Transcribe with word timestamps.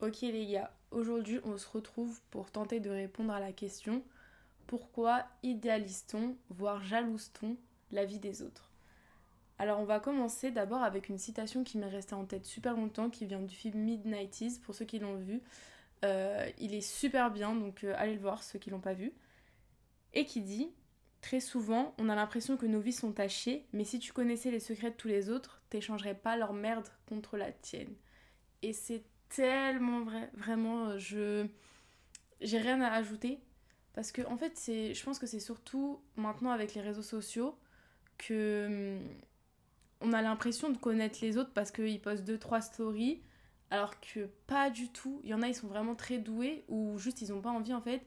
Ok 0.00 0.22
les 0.22 0.46
gars, 0.46 0.72
aujourd'hui 0.90 1.40
on 1.44 1.58
se 1.58 1.68
retrouve 1.68 2.20
pour 2.30 2.50
tenter 2.50 2.80
de 2.80 2.88
répondre 2.88 3.34
à 3.34 3.40
la 3.40 3.52
question 3.52 4.02
pourquoi 4.66 5.26
idéalise-t-on, 5.42 6.36
voire 6.48 6.82
jalouse-t-on 6.82 7.56
la 7.90 8.06
vie 8.06 8.18
des 8.18 8.40
autres? 8.40 8.70
Alors 9.58 9.78
on 9.78 9.84
va 9.84 10.00
commencer 10.00 10.50
d'abord 10.52 10.82
avec 10.82 11.10
une 11.10 11.18
citation 11.18 11.64
qui 11.64 11.76
m'est 11.76 11.88
restée 11.88 12.14
en 12.14 12.24
tête 12.24 12.46
super 12.46 12.76
longtemps, 12.76 13.10
qui 13.10 13.26
vient 13.26 13.42
du 13.42 13.54
film 13.54 13.78
Midnighties, 13.80 14.60
pour 14.64 14.74
ceux 14.74 14.86
qui 14.86 15.00
l'ont 15.00 15.16
vu. 15.16 15.42
Euh, 16.04 16.48
il 16.58 16.72
est 16.72 16.80
super 16.80 17.30
bien, 17.30 17.54
donc 17.54 17.84
euh, 17.84 17.92
allez 17.98 18.14
le 18.14 18.20
voir 18.20 18.42
ceux 18.42 18.58
qui 18.58 18.70
l'ont 18.70 18.80
pas 18.80 18.94
vu. 18.94 19.12
Et 20.14 20.24
qui 20.24 20.40
dit 20.40 20.70
Très 21.20 21.40
souvent, 21.40 21.94
on 21.98 22.08
a 22.08 22.14
l'impression 22.14 22.56
que 22.56 22.64
nos 22.64 22.80
vies 22.80 22.94
sont 22.94 23.12
tachées, 23.12 23.66
mais 23.74 23.84
si 23.84 23.98
tu 23.98 24.14
connaissais 24.14 24.50
les 24.50 24.60
secrets 24.60 24.92
de 24.92 24.96
tous 24.96 25.08
les 25.08 25.28
autres, 25.28 25.60
t'échangerais 25.68 26.14
pas 26.14 26.36
leur 26.36 26.54
merde 26.54 26.88
contre 27.06 27.36
la 27.36 27.52
tienne. 27.52 27.94
Et 28.62 28.72
c'est 28.72 29.02
tellement 29.30 30.02
vrai, 30.02 30.30
vraiment, 30.34 30.88
euh, 30.88 30.98
je 30.98 31.46
j'ai 32.40 32.58
rien 32.58 32.80
à 32.80 32.88
ajouter 32.92 33.40
parce 33.94 34.12
que 34.12 34.22
en 34.26 34.36
fait, 34.36 34.52
c'est 34.56 34.94
je 34.94 35.04
pense 35.04 35.18
que 35.18 35.26
c'est 35.26 35.40
surtout 35.40 36.00
maintenant 36.16 36.50
avec 36.50 36.74
les 36.74 36.80
réseaux 36.80 37.02
sociaux 37.02 37.58
que 38.18 38.98
hum, 39.00 39.08
on 40.02 40.12
a 40.12 40.22
l'impression 40.22 40.70
de 40.70 40.78
connaître 40.78 41.18
les 41.22 41.36
autres 41.38 41.52
parce 41.54 41.70
qu'ils 41.70 42.00
postent 42.00 42.24
deux 42.24 42.38
trois 42.38 42.60
stories 42.60 43.22
alors 43.70 44.00
que 44.00 44.26
pas 44.46 44.70
du 44.70 44.88
tout. 44.90 45.20
Il 45.24 45.30
y 45.30 45.34
en 45.34 45.42
a 45.42 45.48
ils 45.48 45.54
sont 45.54 45.68
vraiment 45.68 45.94
très 45.94 46.18
doués 46.18 46.64
ou 46.68 46.98
juste 46.98 47.22
ils 47.22 47.32
ont 47.32 47.40
pas 47.40 47.50
envie 47.50 47.74
en 47.74 47.80
fait 47.82 48.02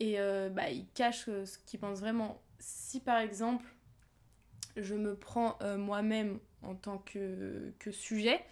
et 0.00 0.18
euh, 0.20 0.48
bah 0.50 0.70
ils 0.70 0.88
cachent 0.94 1.28
euh, 1.28 1.46
ce 1.46 1.58
qu'ils 1.58 1.80
pensent 1.80 2.00
vraiment. 2.00 2.42
Si 2.58 3.00
par 3.00 3.18
exemple, 3.18 3.66
je 4.76 4.94
me 4.94 5.14
prends 5.16 5.58
moi-même 5.76 6.40
en 6.62 6.74
tant 6.74 6.98
que, 6.98 7.72
que 7.78 7.92
sujet, 7.92 8.44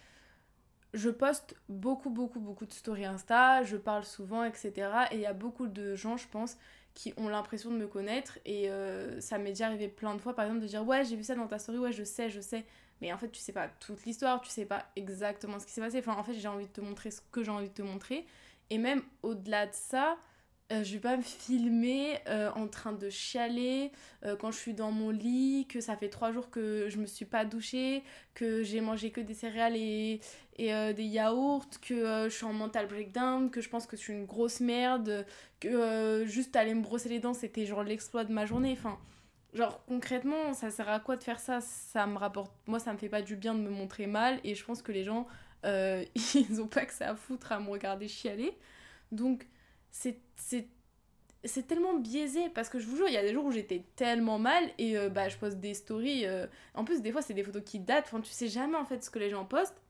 je 0.93 1.09
poste 1.09 1.55
beaucoup, 1.69 2.09
beaucoup, 2.09 2.39
beaucoup 2.39 2.65
de 2.65 2.73
stories 2.73 3.05
Insta, 3.05 3.63
je 3.63 3.77
parle 3.77 4.03
souvent, 4.03 4.43
etc. 4.43 4.71
Et 5.11 5.15
il 5.15 5.21
y 5.21 5.25
a 5.25 5.33
beaucoup 5.33 5.67
de 5.67 5.95
gens, 5.95 6.17
je 6.17 6.27
pense, 6.27 6.57
qui 6.93 7.13
ont 7.17 7.29
l'impression 7.29 7.71
de 7.71 7.77
me 7.77 7.87
connaître. 7.87 8.39
Et 8.45 8.69
euh, 8.69 9.19
ça 9.19 9.37
m'est 9.37 9.49
déjà 9.49 9.67
arrivé 9.67 9.87
plein 9.87 10.13
de 10.15 10.21
fois, 10.21 10.35
par 10.35 10.45
exemple, 10.45 10.61
de 10.61 10.67
dire 10.67 10.85
Ouais, 10.85 11.03
j'ai 11.03 11.15
vu 11.15 11.23
ça 11.23 11.35
dans 11.35 11.47
ta 11.47 11.59
story, 11.59 11.79
ouais, 11.79 11.91
je 11.91 12.03
sais, 12.03 12.29
je 12.29 12.41
sais. 12.41 12.65
Mais 13.01 13.11
en 13.11 13.17
fait, 13.17 13.29
tu 13.29 13.39
sais 13.39 13.51
pas 13.51 13.67
toute 13.79 14.05
l'histoire, 14.05 14.39
tu 14.41 14.49
sais 14.49 14.65
pas 14.65 14.85
exactement 14.95 15.59
ce 15.59 15.65
qui 15.65 15.73
s'est 15.73 15.81
passé. 15.81 15.99
Enfin, 15.99 16.15
en 16.17 16.23
fait, 16.23 16.33
j'ai 16.33 16.47
envie 16.47 16.67
de 16.67 16.71
te 16.71 16.81
montrer 16.81 17.11
ce 17.11 17.21
que 17.31 17.43
j'ai 17.43 17.51
envie 17.51 17.69
de 17.69 17.73
te 17.73 17.81
montrer. 17.81 18.25
Et 18.69 18.77
même 18.77 19.01
au-delà 19.23 19.65
de 19.65 19.73
ça, 19.73 20.17
euh, 20.71 20.83
je 20.83 20.93
vais 20.93 20.99
pas 20.99 21.17
me 21.17 21.21
filmer 21.21 22.19
euh, 22.27 22.49
en 22.55 22.67
train 22.67 22.93
de 22.93 23.09
chialer 23.09 23.91
euh, 24.25 24.35
quand 24.37 24.51
je 24.51 24.57
suis 24.57 24.73
dans 24.73 24.91
mon 24.91 25.09
lit, 25.09 25.67
que 25.67 25.81
ça 25.81 25.97
fait 25.97 26.09
trois 26.09 26.31
jours 26.31 26.49
que 26.49 26.87
je 26.89 26.97
me 26.97 27.05
suis 27.05 27.25
pas 27.25 27.43
douchée, 27.43 28.01
que 28.33 28.63
j'ai 28.63 28.79
mangé 28.79 29.11
que 29.11 29.19
des 29.19 29.33
céréales 29.33 29.75
et, 29.75 30.21
et 30.57 30.93
des 30.93 31.03
yaourts, 31.03 31.65
que 31.81 32.25
je 32.29 32.33
suis 32.33 32.45
en 32.45 32.53
mental 32.53 32.87
breakdown, 32.87 33.51
que 33.51 33.59
je 33.61 33.69
pense 33.69 33.85
que 33.85 33.97
je 33.97 34.01
suis 34.01 34.13
une 34.13 34.25
grosse 34.25 34.61
merde, 34.61 35.25
que 35.59 36.23
juste 36.25 36.55
aller 36.55 36.73
me 36.73 36.81
brosser 36.81 37.09
les 37.09 37.19
dents 37.19 37.33
c'était 37.33 37.65
genre 37.65 37.83
l'exploit 37.83 38.23
de 38.23 38.31
ma 38.31 38.45
journée. 38.45 38.71
Enfin, 38.77 38.97
genre 39.53 39.83
concrètement, 39.85 40.53
ça 40.53 40.71
sert 40.71 40.89
à 40.89 40.99
quoi 40.99 41.17
de 41.17 41.23
faire 41.23 41.39
ça? 41.39 41.59
Ça 41.61 42.07
me 42.07 42.17
rapporte. 42.17 42.53
Moi, 42.67 42.79
ça 42.79 42.93
me 42.93 42.97
fait 42.97 43.09
pas 43.09 43.21
du 43.21 43.35
bien 43.35 43.53
de 43.53 43.59
me 43.59 43.69
montrer 43.69 44.07
mal 44.07 44.39
et 44.43 44.55
je 44.55 44.63
pense 44.63 44.81
que 44.81 44.91
les 44.91 45.03
gens, 45.03 45.27
ils 45.65 46.61
ont 46.61 46.67
pas 46.67 46.85
que 46.85 46.93
ça 46.93 47.09
à 47.09 47.15
foutre 47.15 47.51
à 47.51 47.59
me 47.59 47.69
regarder 47.69 48.07
chialer. 48.07 48.57
Donc 49.11 49.47
c'est 49.93 50.19
c'est 51.45 51.67
tellement 51.67 51.95
biaisé 51.95 52.49
parce 52.49 52.69
que 52.69 52.79
je 52.79 52.87
vous 52.87 52.95
jure, 52.95 53.07
il 53.07 53.13
y 53.13 53.17
a 53.17 53.21
des 53.21 53.33
jours 53.33 53.45
où 53.45 53.51
j'étais 53.51 53.83
tellement 53.95 54.39
mal 54.39 54.63
et 54.77 54.97
euh, 54.97 55.09
bah 55.09 55.27
je 55.27 55.37
poste 55.37 55.59
des 55.59 55.73
stories. 55.73 56.25
Euh, 56.25 56.47
en 56.73 56.85
plus, 56.85 57.01
des 57.01 57.11
fois, 57.11 57.21
c'est 57.21 57.33
des 57.33 57.43
photos 57.43 57.63
qui 57.65 57.79
datent. 57.79 58.05
Enfin, 58.05 58.21
tu 58.21 58.31
sais 58.31 58.47
jamais 58.47 58.77
en 58.77 58.85
fait 58.85 59.03
ce 59.03 59.09
que 59.09 59.19
les 59.19 59.29
gens 59.29 59.43
postent. 59.45 59.81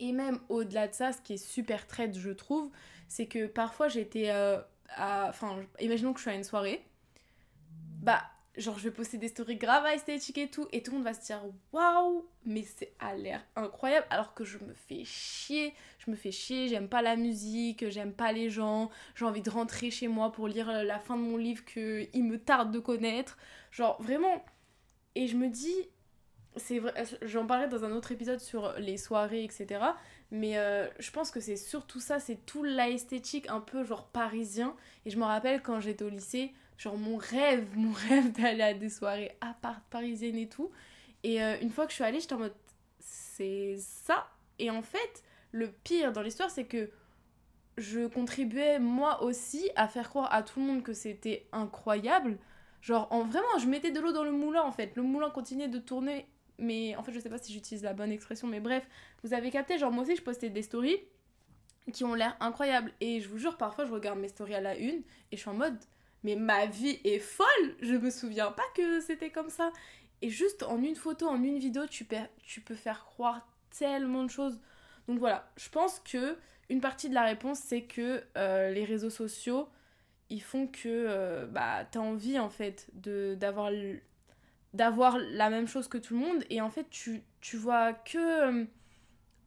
Et 0.00 0.12
même 0.12 0.40
au-delà 0.48 0.88
de 0.88 0.94
ça, 0.94 1.12
ce 1.12 1.20
qui 1.22 1.34
est 1.34 1.44
super 1.44 1.86
traite, 1.86 2.18
je 2.18 2.30
trouve, 2.30 2.70
c'est 3.08 3.26
que 3.26 3.46
parfois 3.46 3.88
j'étais 3.88 4.30
euh, 4.30 4.60
à. 4.90 5.28
Enfin, 5.28 5.56
imaginons 5.80 6.12
que 6.12 6.18
je 6.18 6.22
suis 6.22 6.30
à 6.30 6.34
une 6.34 6.44
soirée. 6.44 6.84
Bah, 8.02 8.22
genre 8.56 8.78
je 8.78 8.84
vais 8.84 8.90
poster 8.90 9.18
des 9.18 9.28
stories 9.28 9.56
graves 9.56 9.86
esthétiques 9.86 10.38
et 10.38 10.48
tout 10.48 10.66
et 10.72 10.82
tout 10.82 10.92
le 10.92 10.98
monde 10.98 11.04
va 11.04 11.14
se 11.14 11.24
dire 11.24 11.42
waouh 11.72 12.26
mais 12.44 12.62
c'est 12.62 12.92
à 12.98 13.14
l'air 13.14 13.44
incroyable 13.54 14.06
alors 14.10 14.34
que 14.34 14.44
je 14.44 14.58
me 14.58 14.72
fais 14.74 15.04
chier 15.04 15.74
je 15.98 16.10
me 16.10 16.16
fais 16.16 16.30
chier 16.30 16.68
j'aime 16.68 16.88
pas 16.88 17.02
la 17.02 17.16
musique 17.16 17.88
j'aime 17.90 18.12
pas 18.12 18.32
les 18.32 18.50
gens 18.50 18.90
j'ai 19.14 19.24
envie 19.24 19.42
de 19.42 19.50
rentrer 19.50 19.90
chez 19.90 20.08
moi 20.08 20.32
pour 20.32 20.48
lire 20.48 20.70
la 20.84 20.98
fin 20.98 21.16
de 21.16 21.22
mon 21.22 21.36
livre 21.36 21.64
que 21.64 22.06
il 22.12 22.24
me 22.24 22.38
tarde 22.38 22.72
de 22.72 22.78
connaître. 22.78 23.38
Genre 23.70 24.00
vraiment 24.00 24.44
et 25.14 25.26
je 25.26 25.36
me 25.36 25.48
dis 25.48 25.74
c'est 26.56 26.78
vrai 26.78 26.94
j'en 27.22 27.46
parlais 27.46 27.68
dans 27.68 27.84
un 27.84 27.92
autre 27.92 28.12
épisode 28.12 28.40
sur 28.40 28.72
les 28.78 28.96
soirées 28.96 29.44
etc 29.44 29.80
mais 30.30 30.56
euh, 30.56 30.88
je 30.98 31.10
pense 31.10 31.30
que 31.30 31.40
c'est 31.40 31.56
surtout 31.56 32.00
ça 32.00 32.18
c'est 32.18 32.46
tout 32.46 32.62
l'esthétique 32.62 33.48
un 33.48 33.60
peu 33.60 33.84
genre 33.84 34.06
parisien 34.06 34.74
et 35.04 35.10
je 35.10 35.18
me 35.18 35.24
rappelle 35.24 35.62
quand 35.62 35.80
j'étais 35.80 36.04
au 36.04 36.08
lycée 36.08 36.52
genre 36.78 36.96
mon 36.96 37.16
rêve, 37.16 37.66
mon 37.76 37.92
rêve 38.08 38.32
d'aller 38.32 38.62
à 38.62 38.74
des 38.74 38.90
soirées 38.90 39.36
à 39.40 39.54
part 39.54 39.80
parisiennes 39.90 40.36
et 40.36 40.48
tout. 40.48 40.70
Et 41.22 41.42
euh, 41.42 41.56
une 41.60 41.70
fois 41.70 41.86
que 41.86 41.90
je 41.90 41.96
suis 41.96 42.04
allée, 42.04 42.20
j'étais 42.20 42.34
en 42.34 42.38
mode 42.38 42.54
c'est 43.36 43.76
ça. 43.78 44.26
Et 44.58 44.70
en 44.70 44.82
fait, 44.82 45.22
le 45.52 45.70
pire 45.70 46.12
dans 46.12 46.22
l'histoire, 46.22 46.50
c'est 46.50 46.64
que 46.64 46.90
je 47.76 48.06
contribuais 48.06 48.78
moi 48.78 49.22
aussi 49.22 49.70
à 49.76 49.88
faire 49.88 50.08
croire 50.08 50.32
à 50.32 50.42
tout 50.42 50.60
le 50.60 50.66
monde 50.66 50.82
que 50.82 50.94
c'était 50.94 51.46
incroyable. 51.52 52.38
Genre, 52.80 53.06
en 53.10 53.24
vraiment, 53.24 53.58
je 53.58 53.66
mettais 53.66 53.90
de 53.90 54.00
l'eau 54.00 54.12
dans 54.12 54.24
le 54.24 54.32
moulin 54.32 54.62
en 54.62 54.72
fait. 54.72 54.96
Le 54.96 55.02
moulin 55.02 55.30
continuait 55.30 55.68
de 55.68 55.78
tourner. 55.78 56.26
Mais 56.58 56.96
en 56.96 57.02
fait, 57.02 57.12
je 57.12 57.20
sais 57.20 57.28
pas 57.28 57.38
si 57.38 57.52
j'utilise 57.52 57.82
la 57.82 57.92
bonne 57.92 58.10
expression, 58.10 58.48
mais 58.48 58.60
bref, 58.60 58.86
vous 59.22 59.34
avez 59.34 59.50
capté. 59.50 59.78
Genre, 59.78 59.92
moi 59.92 60.04
aussi, 60.04 60.16
je 60.16 60.22
postais 60.22 60.48
des 60.48 60.62
stories 60.62 60.98
qui 61.92 62.04
ont 62.04 62.14
l'air 62.14 62.34
incroyables. 62.40 62.92
Et 63.00 63.20
je 63.20 63.28
vous 63.28 63.38
jure, 63.38 63.58
parfois, 63.58 63.84
je 63.84 63.92
regarde 63.92 64.18
mes 64.18 64.28
stories 64.28 64.54
à 64.54 64.60
la 64.60 64.76
une 64.76 65.02
et 65.30 65.36
je 65.36 65.36
suis 65.36 65.50
en 65.50 65.54
mode 65.54 65.76
mais 66.24 66.36
ma 66.36 66.66
vie 66.66 67.00
est 67.04 67.18
folle, 67.18 67.76
je 67.80 67.94
me 67.94 68.10
souviens 68.10 68.50
pas 68.50 68.64
que 68.74 69.00
c'était 69.00 69.30
comme 69.30 69.50
ça. 69.50 69.72
Et 70.22 70.30
juste 70.30 70.62
en 70.62 70.82
une 70.82 70.96
photo, 70.96 71.28
en 71.28 71.42
une 71.42 71.58
vidéo, 71.58 71.86
tu, 71.86 72.04
peux 72.04 72.74
faire 72.74 73.04
croire 73.04 73.46
tellement 73.70 74.24
de 74.24 74.30
choses. 74.30 74.58
Donc 75.08 75.18
voilà, 75.18 75.50
je 75.56 75.68
pense 75.68 76.00
que 76.00 76.36
une 76.68 76.80
partie 76.80 77.08
de 77.08 77.14
la 77.14 77.24
réponse, 77.24 77.60
c'est 77.60 77.82
que 77.82 78.24
euh, 78.36 78.70
les 78.70 78.84
réseaux 78.84 79.10
sociaux, 79.10 79.68
ils 80.30 80.42
font 80.42 80.66
que 80.66 80.88
euh, 80.88 81.46
bah, 81.46 81.84
tu 81.90 81.98
as 81.98 82.00
envie 82.00 82.38
en 82.38 82.50
fait 82.50 82.88
d'avoir 82.94 83.70
d'avoir 84.74 85.18
la 85.18 85.48
même 85.48 85.68
chose 85.68 85.86
que 85.88 85.96
tout 85.96 86.14
le 86.14 86.20
monde 86.20 86.44
et 86.50 86.60
en 86.60 86.68
fait 86.68 86.90
tu, 86.90 87.22
tu 87.40 87.56
vois 87.56 87.92
que 87.92 88.18
euh, 88.18 88.64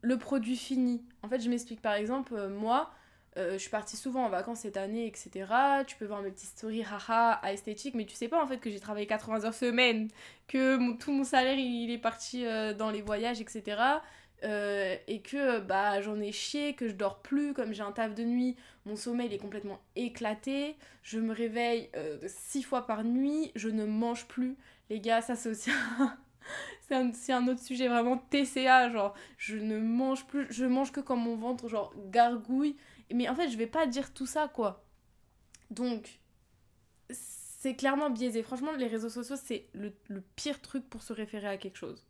le 0.02 0.18
produit 0.18 0.56
fini. 0.56 1.04
En 1.24 1.30
fait, 1.30 1.42
je 1.42 1.50
m'explique 1.50 1.82
par 1.82 1.94
exemple, 1.94 2.48
moi, 2.48 2.92
euh, 3.38 3.54
je 3.54 3.58
suis 3.60 3.70
partie 3.70 3.96
souvent 3.96 4.26
en 4.26 4.30
vacances 4.30 4.62
cette 4.62 4.78
année, 4.78 5.06
etc. 5.06 5.46
Tu 5.86 5.96
peux 5.98 6.06
voir 6.06 6.22
mes 6.22 6.32
petites 6.32 6.50
stories 6.50 6.84
haha 6.84 7.34
à 7.34 7.54
esthétique, 7.54 7.94
mais 7.94 8.06
tu 8.06 8.16
sais 8.16 8.28
pas 8.28 8.44
en 8.44 8.48
fait 8.48 8.58
que 8.58 8.70
j'ai 8.70 8.80
travaillé 8.80 9.06
80 9.06 9.46
heures 9.46 9.54
semaine, 9.54 10.10
que 10.48 10.98
tout 10.98 11.12
mon 11.12 11.24
salaire 11.24 11.58
il, 11.58 11.92
est 11.92 12.00
parti 12.00 12.46
euh, 12.46 12.74
dans 12.74 12.90
les 12.90 13.02
voyages, 13.02 13.40
etc. 13.40 13.82
Euh, 14.44 14.96
et 15.08 15.22
que 15.22 15.60
bah 15.60 16.02
j'en 16.02 16.20
ai 16.20 16.32
chié, 16.32 16.74
que 16.74 16.88
je 16.88 16.94
dors 16.94 17.20
plus, 17.22 17.54
comme 17.54 17.74
j'ai 17.74 17.84
un 17.84 17.92
taf 17.92 18.16
de 18.16 18.24
nuit, 18.24 18.56
mon 18.86 18.96
sommeil 18.96 19.32
est 19.34 19.38
complètement 19.38 19.80
éclaté, 19.96 20.76
je 21.04 21.20
me 21.20 21.34
réveille 21.34 21.90
6 22.26 22.64
fois 22.64 22.88
par 22.88 23.04
nuit, 23.04 23.52
je 23.56 23.70
ne 23.70 23.86
mange 23.86 24.28
plus. 24.28 24.58
Les 24.90 25.00
gars, 25.00 25.22
ça 25.22 25.36
c'est 25.36 25.50
aussi 25.50 25.70
c'est 26.88 26.96
un, 26.96 27.12
un, 27.38 27.48
autre 27.48 27.62
sujet 27.62 27.88
vraiment 27.88 28.18
TCA, 28.18 28.90
genre 28.90 29.14
je 29.38 29.58
ne 29.58 29.78
mange 29.78 30.26
plus, 30.26 30.48
je 30.50 30.66
mange 30.66 30.92
que 30.92 31.00
quand 31.00 31.18
mon 31.18 31.36
ventre 31.36 31.68
genre 31.68 31.94
gargouille 32.10 32.76
mais 33.14 33.30
en 33.30 33.36
fait, 33.36 33.50
je 33.50 33.58
vais 33.58 33.68
pas 33.68 33.88
dire 33.88 34.14
tout 34.14 34.26
ça, 34.26 34.48
quoi. 34.48 34.86
Donc, 35.70 36.20
c'est 37.10 37.76
clairement 37.76 38.10
biaisé. 38.10 38.42
Franchement, 38.44 38.72
les 38.74 38.88
réseaux 38.88 39.10
sociaux, 39.10 39.36
c'est 39.36 39.68
le, 39.74 39.94
pire 40.36 40.62
truc 40.62 40.90
pour 40.90 41.04
se 41.04 41.14
référer 41.14 41.48
à 41.48 41.58
quelque 41.58 41.78
chose. 41.78 42.06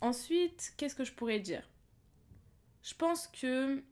Ensuite, 0.00 0.72
qu'est-ce 0.76 0.94
que 0.94 1.04
je 1.04 1.12
pourrais 1.12 1.40
dire? 1.40 1.68
Je 2.82 2.94
pense 2.94 3.26
que 3.26 3.84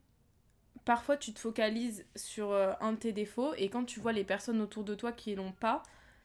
parfois 0.87 1.19
tu 1.19 1.35
te 1.35 1.39
focalises 1.39 2.07
sur 2.17 2.53
euh, 2.53 2.73
un 2.81 2.93
de 2.93 2.97
tes 2.97 3.13
défauts 3.13 3.53
et 3.55 3.69
quand 3.69 3.85
tu 3.85 4.01
vois 4.01 4.15
les 4.15 4.25
personnes 4.25 4.63
autour 4.63 4.85
de 4.85 4.95
toi 4.95 5.13
qui 5.13 5.35
l'ont 5.35 5.53
pas, 5.53 5.83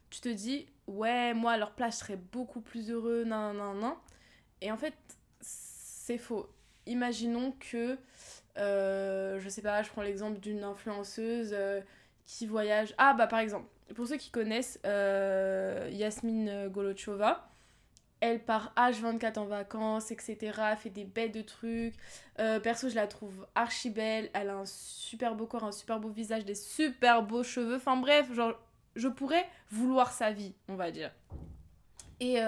tu 0.10 0.22
te 0.22 0.30
dis 0.30 0.68
ouais, 0.88 1.34
moi 1.34 1.52
à 1.52 1.58
leur 1.58 1.74
place, 1.74 1.96
je 1.96 2.00
serais 2.06 2.16
beaucoup 2.16 2.62
plus 2.62 2.90
heureux, 2.90 3.26
non, 3.26 3.54
non, 3.54 3.74
non. 3.74 3.98
Et 4.62 4.72
en 4.72 4.78
fait, 4.78 4.96
c'est 5.42 6.18
faux. 6.18 6.48
Imaginons 6.86 7.54
que 7.60 7.98
euh, 8.58 9.40
je 9.40 9.50
sais 9.50 9.62
pas, 9.62 9.82
je 9.82 9.90
prends 9.90 10.02
l'exemple 10.02 10.40
d'une 10.40 10.64
influenceuse 10.64 11.52
euh, 11.54 11.82
qui 12.26 12.46
voyage. 12.46 12.94
Ah, 12.98 13.14
bah 13.14 13.28
par 13.28 13.40
exemple, 13.40 13.66
pour 13.96 14.08
ceux 14.08 14.18
qui 14.18 14.30
connaissent 14.30 14.80
euh, 14.86 15.90
Yasmine 15.92 16.70
Golochova, 16.70 17.50
elle 18.20 18.40
part 18.40 18.74
H24 18.78 19.40
en 19.40 19.46
vacances, 19.46 20.12
etc. 20.12 20.38
fait 20.78 20.90
des 20.90 21.04
bêtes 21.04 21.34
de 21.34 21.42
trucs. 21.42 21.96
perso, 22.64 22.88
je 22.88 22.96
la 22.96 23.08
trouve 23.08 23.46
archi 23.54 23.90
belle. 23.90 24.30
Elle 24.34 24.50
a 24.50 24.56
un 24.56 24.66
super 24.66 25.36
beau 25.36 25.46
corps, 25.46 25.66
un 25.66 25.74
super 25.74 26.00
beau 26.00 26.10
visage, 26.10 26.46
des 26.46 26.56
super 26.56 27.24
beaux 27.24 27.44
cheveux. 27.44 27.76
Enfin 27.76 27.98
bref, 27.98 28.32
genre, 28.34 28.54
je 28.96 29.10
pourrais 29.10 29.46
vouloir 29.72 30.14
sa 30.14 30.32
vie, 30.32 30.54
on 30.70 30.76
va 30.76 30.92
dire. 30.92 31.12
Et 32.22 32.40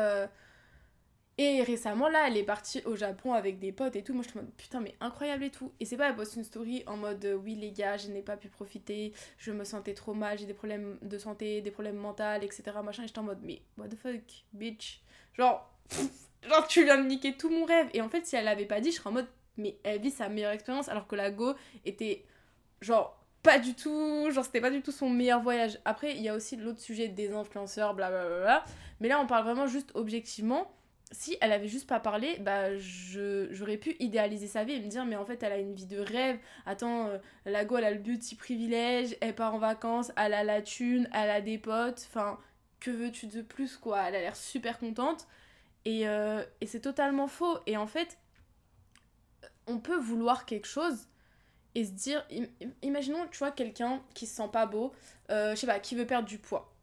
Et 1.38 1.62
récemment, 1.64 2.08
là, 2.08 2.28
elle 2.28 2.38
est 2.38 2.44
partie 2.44 2.82
au 2.86 2.96
Japon 2.96 3.34
avec 3.34 3.60
des 3.60 3.74
potes 3.74 3.98
et 3.98 4.04
tout. 4.04 4.14
Moi, 4.14 4.24
je 4.24 4.30
suis 4.30 4.40
en 4.40 4.44
mode 4.44 4.54
putain, 4.54 4.80
mais 4.80 4.96
incroyable 5.02 5.44
et 5.44 5.50
tout. 5.52 5.74
Et 5.82 5.86
c'est 5.86 5.98
pas, 5.98 6.08
elle 6.08 6.16
poste 6.16 6.38
une 6.38 6.46
story 6.46 6.84
en 6.88 6.96
mode 6.96 7.26
euh, 7.26 7.36
oui, 7.36 7.56
les 7.56 7.72
gars, 7.72 7.98
je 7.98 8.08
n'ai 8.08 8.22
pas 8.22 8.38
pu 8.38 8.48
profiter, 8.48 9.12
je 9.38 9.52
me 9.52 9.66
sentais 9.66 9.94
trop 9.94 10.14
mal, 10.14 10.38
j'ai 10.38 10.46
des 10.46 10.54
problèmes 10.54 10.98
de 11.02 11.18
santé, 11.18 11.62
des 11.62 11.72
problèmes 11.72 11.98
mentaux, 11.98 12.24
etc. 12.42 12.64
Machin. 12.84 13.04
Et 13.04 13.08
j'étais 13.08 13.20
en 13.20 13.24
mode, 13.24 13.40
mais 13.44 13.62
what 13.78 13.90
the 13.90 13.96
fuck, 13.96 14.22
bitch. 14.54 15.02
Genre, 15.34 15.70
genre, 16.48 16.68
tu 16.68 16.86
viens 16.86 16.98
de 16.98 17.08
niquer 17.08 17.36
tout 17.36 17.50
mon 17.50 17.66
rêve. 17.66 17.90
Et 17.94 18.02
en 18.02 18.08
fait, 18.08 18.26
si 18.26 18.38
elle 18.38 18.46
l'avait 18.46 18.66
pas 18.66 18.80
dit, 18.80 18.92
je 18.92 18.98
serais 18.98 19.10
en 19.10 19.14
mode, 19.14 19.28
mais 19.58 19.78
elle 19.84 20.00
vit 20.00 20.12
sa 20.12 20.30
meilleure 20.30 20.54
expérience 20.54 20.88
alors 20.88 21.06
que 21.08 21.16
la 21.16 21.32
Go 21.32 21.54
était 21.86 22.24
genre 22.82 23.22
pas 23.44 23.60
du 23.60 23.76
tout, 23.76 24.30
genre 24.32 24.44
c'était 24.44 24.62
pas 24.62 24.72
du 24.72 24.82
tout 24.82 24.92
son 24.92 25.10
meilleur 25.10 25.42
voyage. 25.42 25.80
Après, 25.84 26.16
il 26.16 26.22
y 26.22 26.30
a 26.30 26.34
aussi 26.34 26.56
l'autre 26.56 26.80
sujet 26.80 27.10
des 27.10 27.32
influenceurs, 27.32 27.94
blablabla. 27.94 28.64
Mais 29.02 29.10
là, 29.10 29.20
on 29.20 29.28
parle 29.28 29.44
vraiment 29.44 29.68
juste 29.68 29.92
objectivement 29.96 30.72
si 31.12 31.38
elle 31.42 31.52
avait 31.52 31.68
juste 31.68 31.88
pas 31.88 32.00
parlé, 32.00 32.38
bah 32.40 32.78
j'aurais 32.78 33.78
pu 33.78 33.96
idéaliser 34.00 34.48
sa 34.48 34.64
vie 34.64 34.74
et 34.74 34.80
me 34.80 34.88
dire 34.88 35.06
mais 35.06 35.16
en 35.16 35.26
fait 35.26 35.42
elle 35.44 35.52
a 35.52 35.58
une 35.58 35.74
vie 35.74 35.86
de 35.86 36.00
rêve. 36.00 36.40
Attends, 36.66 37.08
euh, 37.08 37.18
la 37.46 37.64
go 37.66 37.78
elle 37.78 37.86
a 37.86 37.92
le 37.92 38.00
beauty 38.00 38.36
privilège, 38.36 39.16
elle 39.22 39.36
part 39.36 39.54
en 39.54 39.60
vacances, 39.60 40.12
elle 40.18 40.34
a 40.34 40.44
la 40.44 40.62
thune, 40.62 41.08
elle 41.14 41.30
a 41.30 41.42
des 41.42 41.58
potes, 41.58 42.08
enfin 42.10 42.40
que 42.80 42.92
veux-tu 42.92 43.28
de 43.28 43.42
plus 43.42 43.78
quoi? 43.78 44.02
Elle 44.08 44.16
a 44.16 44.22
l'air 44.22 44.36
super 44.36 44.80
contente 44.80 45.28
et, 45.86 46.08
euh, 46.08 46.44
et 46.62 46.68
c'est 46.68 46.82
totalement 46.82 47.28
faux. 47.28 47.58
Et 47.68 47.78
en 47.78 47.88
fait, 47.88 48.18
on 49.68 49.80
peut 49.80 49.98
vouloir 49.98 50.46
quelque 50.46 50.68
chose 50.68 51.08
et 51.76 51.86
se 51.86 51.92
dire, 51.92 52.26
imaginons 52.82 53.28
tu 53.32 53.40
vois 53.40 53.52
quelqu'un 53.52 54.02
qui 54.14 54.26
se 54.28 54.36
sent 54.36 54.50
pas 54.52 54.66
beau, 54.66 54.94
euh, 55.30 55.52
je 55.52 55.56
sais 55.56 55.68
pas, 55.68 55.80
qui 55.80 55.96
veut 55.96 56.08
perdre 56.08 56.28
du 56.28 56.38
poids 56.38 56.75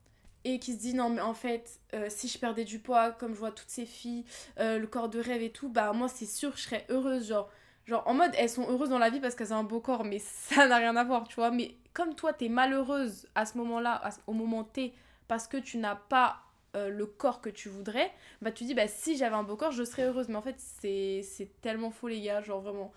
et 0.44 0.58
qui 0.58 0.72
se 0.72 0.78
dit 0.78 0.94
non 0.94 1.10
mais 1.10 1.20
en 1.20 1.34
fait 1.34 1.80
euh, 1.94 2.06
si 2.08 2.28
je 2.28 2.38
perdais 2.38 2.64
du 2.64 2.78
poids 2.78 3.12
comme 3.12 3.34
je 3.34 3.38
vois 3.38 3.52
toutes 3.52 3.68
ces 3.68 3.86
filles 3.86 4.24
euh, 4.58 4.78
le 4.78 4.86
corps 4.86 5.08
de 5.08 5.20
rêve 5.20 5.42
et 5.42 5.50
tout 5.50 5.68
bah 5.68 5.92
moi 5.92 6.08
c'est 6.08 6.26
sûr 6.26 6.56
je 6.56 6.62
serais 6.62 6.86
heureuse 6.88 7.28
genre. 7.28 7.50
Genre 7.84 8.04
en 8.06 8.14
mode 8.14 8.30
elles 8.38 8.48
sont 8.48 8.68
heureuses 8.70 8.90
dans 8.90 8.98
la 9.00 9.10
vie 9.10 9.18
parce 9.18 9.34
qu'elles 9.34 9.52
ont 9.52 9.56
un 9.56 9.64
beau 9.64 9.80
corps 9.80 10.04
mais 10.04 10.18
ça 10.24 10.68
n'a 10.68 10.76
rien 10.76 10.94
à 10.96 11.02
voir 11.02 11.26
tu 11.26 11.34
vois. 11.34 11.50
Mais 11.50 11.74
comme 11.92 12.14
toi 12.14 12.32
t'es 12.32 12.48
malheureuse 12.48 13.26
à 13.34 13.44
ce 13.44 13.58
moment 13.58 13.80
là 13.80 14.00
au 14.28 14.32
moment 14.32 14.62
T 14.64 14.94
parce 15.26 15.48
que 15.48 15.56
tu 15.56 15.78
n'as 15.78 15.96
pas 15.96 16.42
euh, 16.76 16.88
le 16.88 17.06
corps 17.06 17.40
que 17.40 17.50
tu 17.50 17.68
voudrais 17.68 18.12
bah 18.40 18.52
tu 18.52 18.64
dis 18.64 18.74
bah 18.74 18.86
si 18.88 19.16
j'avais 19.16 19.34
un 19.34 19.42
beau 19.42 19.56
corps 19.56 19.72
je 19.72 19.82
serais 19.82 20.04
heureuse. 20.04 20.28
Mais 20.28 20.36
en 20.36 20.42
fait 20.42 20.56
c'est 20.58 21.50
tellement 21.60 21.90
faux 21.90 22.08
les 22.08 22.20
gars 22.20 22.40
genre 22.40 22.60
vraiment. 22.60 22.92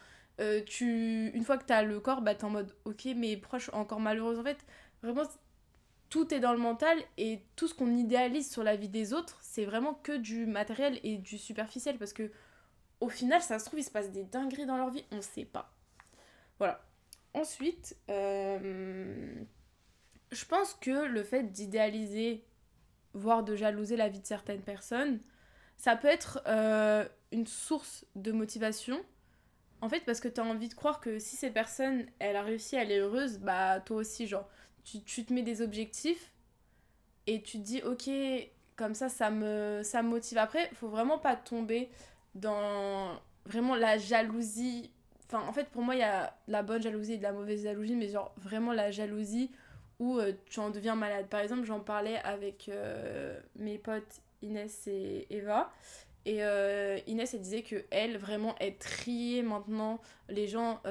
Tu 0.67 1.31
une 1.33 1.43
fois 1.45 1.57
que 1.57 1.65
t'as 1.65 1.81
le 1.81 1.99
corps 1.99 2.21
bah 2.21 2.35
t'es 2.35 2.43
en 2.43 2.49
mode 2.51 2.71
ok 2.85 3.07
mais 3.15 3.41
suis 3.57 3.71
encore 3.73 3.99
malheureuse. 3.99 4.37
En 4.37 4.43
fait 4.43 4.63
vraiment 5.01 5.23
tout 6.09 6.33
est 6.33 6.39
dans 6.39 6.53
le 6.53 6.59
mental 6.59 6.97
et 7.17 7.41
tout 7.55 7.67
ce 7.67 7.73
qu'on 7.73 7.95
idéalise 7.95 8.49
sur 8.51 8.63
la 8.63 8.75
vie 8.75 8.89
des 8.89 9.13
autres, 9.13 9.37
c'est 9.41 9.65
vraiment 9.65 9.93
que 9.93 10.15
du 10.15 10.45
matériel 10.45 10.99
et 11.03 11.17
du 11.17 11.37
superficiel 11.37 11.97
parce 11.97 12.13
que 12.13 12.31
au 13.01 13.09
final, 13.09 13.41
ça 13.41 13.59
se 13.59 13.65
trouve, 13.65 13.79
il 13.79 13.83
se 13.83 13.91
passe 13.91 14.11
des 14.11 14.23
dingueries 14.23 14.65
dans 14.65 14.77
leur 14.77 14.89
vie, 14.89 15.03
on 15.11 15.21
sait 15.21 15.45
pas. 15.45 15.73
Voilà. 16.57 16.81
Ensuite, 17.33 17.97
euh, 18.09 19.43
je 20.31 20.45
pense 20.45 20.73
que 20.75 21.05
le 21.05 21.23
fait 21.23 21.43
d'idéaliser, 21.51 22.45
voire 23.13 23.43
de 23.43 23.55
jalouser 23.55 23.97
la 23.97 24.07
vie 24.07 24.21
de 24.21 24.25
certaines 24.25 24.61
personnes, 24.61 25.19
ça 25.77 25.95
peut 25.95 26.07
être 26.07 26.41
euh, 26.47 27.05
une 27.31 27.47
source 27.47 28.05
de 28.15 28.31
motivation. 28.31 29.03
En 29.81 29.89
fait, 29.89 30.05
parce 30.05 30.21
que 30.21 30.29
tu 30.29 30.39
as 30.39 30.45
envie 30.45 30.69
de 30.69 30.73
croire 30.73 31.01
que 31.01 31.19
si 31.19 31.35
cette 31.35 31.53
personne, 31.53 32.05
elle 32.19 32.37
a 32.37 32.41
réussi, 32.41 32.77
elle 32.77 32.91
est 32.91 32.99
heureuse, 32.99 33.39
bah 33.39 33.81
toi 33.81 33.97
aussi, 33.97 34.25
genre, 34.25 34.49
tu, 34.85 35.25
te 35.25 35.33
mets 35.33 35.41
des 35.41 35.61
objectifs 35.61 36.31
et 37.27 37.41
tu 37.41 37.57
te 37.57 37.63
dis, 37.63 37.81
ok, 37.81 38.09
comme 38.75 38.93
ça, 38.93 39.09
ça 39.09 39.31
me, 39.31 39.81
ça 39.83 40.03
motive. 40.03 40.37
Après, 40.37 40.69
faut 40.73 40.89
vraiment 40.89 41.17
pas 41.17 41.35
tomber 41.35 41.89
dans 42.35 43.19
vraiment 43.45 43.75
la 43.75 43.97
jalousie. 43.97 44.91
Enfin, 45.27 45.45
en 45.47 45.53
fait, 45.53 45.69
pour 45.69 45.81
moi, 45.81 45.95
il 45.95 45.99
y 45.99 46.03
a 46.03 46.37
la 46.47 46.61
bonne 46.61 46.81
jalousie 46.81 47.13
et 47.13 47.17
de 47.17 47.23
la 47.23 47.31
mauvaise 47.31 47.63
jalousie, 47.63 47.95
mais 47.95 48.09
genre 48.09 48.33
vraiment 48.37 48.73
la 48.73 48.91
jalousie 48.91 49.51
où 49.99 50.19
euh, 50.19 50.33
tu 50.49 50.59
en 50.59 50.69
deviens 50.69 50.95
malade. 50.95 51.27
Par 51.27 51.39
exemple, 51.39 51.63
j'en 51.63 51.79
parlais 51.79 52.17
avec 52.17 52.69
euh, 52.69 53.39
mes 53.55 53.77
potes 53.77 54.21
Inès 54.41 54.87
et 54.87 55.25
Eva. 55.29 55.71
Et 56.25 56.43
euh, 56.43 56.99
Inès, 57.07 57.33
elle 57.33 57.41
disait 57.41 57.61
que 57.63 57.85
elle, 57.91 58.17
vraiment, 58.17 58.55
elle 58.59 58.77
triait 58.77 59.43
maintenant 59.43 59.99
les 60.27 60.47
gens 60.47 60.81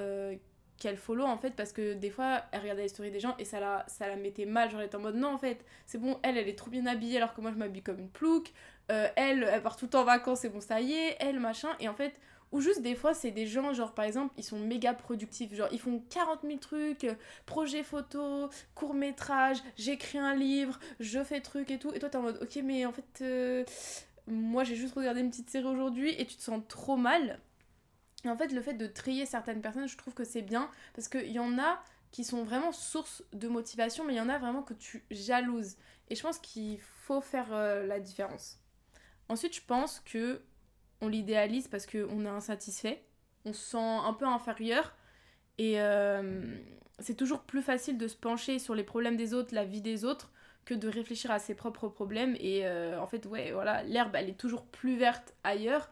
qu'elle 0.85 0.99
follow 0.99 1.25
en 1.25 1.39
fait 1.39 1.55
parce 1.57 1.73
que 1.73 1.95
des 1.95 2.11
fois 2.11 2.43
elle 2.53 2.61
regardait 2.61 2.83
les 2.83 2.89
stories 2.89 3.11
des 3.11 3.19
gens 3.19 3.35
et 3.39 3.47
ça 3.47 3.59
la, 3.59 3.87
ça 3.89 4.07
la 4.07 4.17
mettait 4.17 4.45
mal 4.45 4.71
genre 4.71 4.81
elle 4.81 4.87
était 4.87 4.97
en 4.97 5.01
mode 5.01 5.15
non 5.15 5.33
en 5.33 5.39
fait 5.39 5.65
c'est 5.87 5.97
bon 5.97 6.19
elle 6.23 6.37
elle 6.37 6.47
est 6.47 6.59
trop 6.59 6.71
bien 6.71 6.85
habillée 6.85 7.17
alors 7.17 7.33
que 7.33 7.41
moi 7.41 7.53
je 7.53 7.57
m'habille 7.57 7.83
comme 7.83 7.99
une 7.99 8.11
plouque. 8.11 8.53
Euh, 8.93 9.09
elle 9.17 9.49
elle 9.51 9.63
part 9.63 9.77
tout 9.77 9.87
le 9.87 9.91
temps 9.91 10.03
en 10.03 10.05
vacances 10.05 10.41
c'est 10.41 10.51
bon 10.51 10.61
ça 10.61 10.83
y 10.83 10.93
est 10.93 11.17
elle 11.21 11.41
machin. 11.41 11.71
Et 11.81 11.89
en 11.89 11.95
fait 11.95 12.13
ou 12.53 12.61
juste 12.61 12.83
des 12.83 12.95
fois 12.95 13.15
c'est 13.15 13.31
des 13.31 13.47
gens 13.47 13.73
genre 13.73 13.95
par 13.95 14.05
exemple 14.05 14.35
ils 14.37 14.45
sont 14.45 14.59
méga 14.59 14.93
productifs. 14.93 15.55
Genre 15.55 15.69
ils 15.73 15.81
font 15.81 16.03
40 16.11 16.41
000 16.45 16.59
trucs 16.59 17.07
projet 17.47 17.83
photo 17.83 18.51
court 18.75 18.93
métrage 18.93 19.57
j'écris 19.79 20.19
un 20.19 20.35
livre 20.35 20.79
je 21.01 21.25
fais 21.25 21.41
truc 21.41 21.71
et 21.71 21.79
tout. 21.79 21.95
Et 21.95 21.99
toi 21.99 22.11
t'es 22.11 22.19
en 22.19 22.23
mode 22.23 22.39
ok 22.43 22.61
mais 22.63 22.85
en 22.85 22.93
fait 22.93 23.23
euh, 23.23 23.65
moi 24.27 24.65
j'ai 24.65 24.77
juste 24.77 24.95
regardé 24.95 25.21
une 25.21 25.31
petite 25.31 25.49
série 25.49 25.65
aujourd'hui 25.65 26.15
et 26.19 26.27
tu 26.27 26.37
te 26.37 26.43
sens 26.43 26.61
trop 26.69 26.97
mal 26.97 27.41
et 28.25 28.29
en 28.29 28.37
fait, 28.37 28.53
le 28.53 28.63
fait 28.63 28.75
de 28.75 28.87
trier 28.87 29.27
certaines 29.27 29.61
personnes, 29.61 29.89
je 29.89 29.97
trouve 29.97 30.15
que 30.15 30.25
c'est 30.25 30.43
bien 30.43 30.71
parce 30.95 31.09
qu'il 31.09 31.31
y 31.31 31.39
en 31.39 31.59
a 31.59 31.83
qui 32.11 32.25
sont 32.25 32.45
vraiment 32.45 32.73
source 32.73 33.25
de 33.33 33.49
motivation, 33.49 34.05
mais 34.05 34.15
il 34.15 34.17
y 34.17 34.21
en 34.21 34.29
a 34.29 34.39
vraiment 34.39 34.63
que 34.63 34.75
tu 34.75 35.05
jalouses. 35.11 35.77
Et 36.09 36.15
je 36.15 36.23
pense 36.23 36.39
qu'il 36.39 36.79
faut 36.81 37.21
faire 37.21 37.53
euh, 37.53 37.87
la 37.87 37.99
différence. 37.99 38.61
Ensuite, 39.29 39.57
je 39.57 39.63
pense 39.67 40.01
que 40.01 40.43
on 41.01 41.09
l'idéalise 41.09 41.67
parce 41.69 41.87
qu'on 41.87 42.25
est 42.25 42.29
insatisfait, 42.29 43.05
on 43.45 43.53
se 43.53 43.71
sent 43.73 43.79
un 43.79 44.13
peu 44.15 44.27
inférieur 44.27 44.95
et 45.59 45.81
euh, 45.81 46.57
c'est 46.99 47.17
toujours 47.17 47.43
plus 47.43 47.63
facile 47.63 47.99
de 47.99 48.09
se 48.09 48.17
pencher 48.17 48.59
sur 48.59 48.75
les 48.75 48.85
problèmes 48.85 49.17
des 49.17 49.35
autres, 49.35 49.55
la 49.55 49.65
vie 49.65 49.83
des 49.83 50.05
autres, 50.05 50.31
que 50.65 50.75
de 50.75 50.89
réfléchir 50.89 51.31
à 51.31 51.39
ses 51.39 51.55
propres 51.55 51.89
problèmes. 51.89 52.37
Et 52.39 52.67
euh, 52.67 53.01
en 53.01 53.07
fait, 53.07 53.27
ouais, 53.27 53.53
voilà, 53.53 53.83
l'herbe, 53.83 54.15
elle 54.15 54.31
est 54.31 54.39
toujours 54.39 54.67
plus 54.67 54.97
verte 54.97 55.35
ailleurs, 55.43 55.91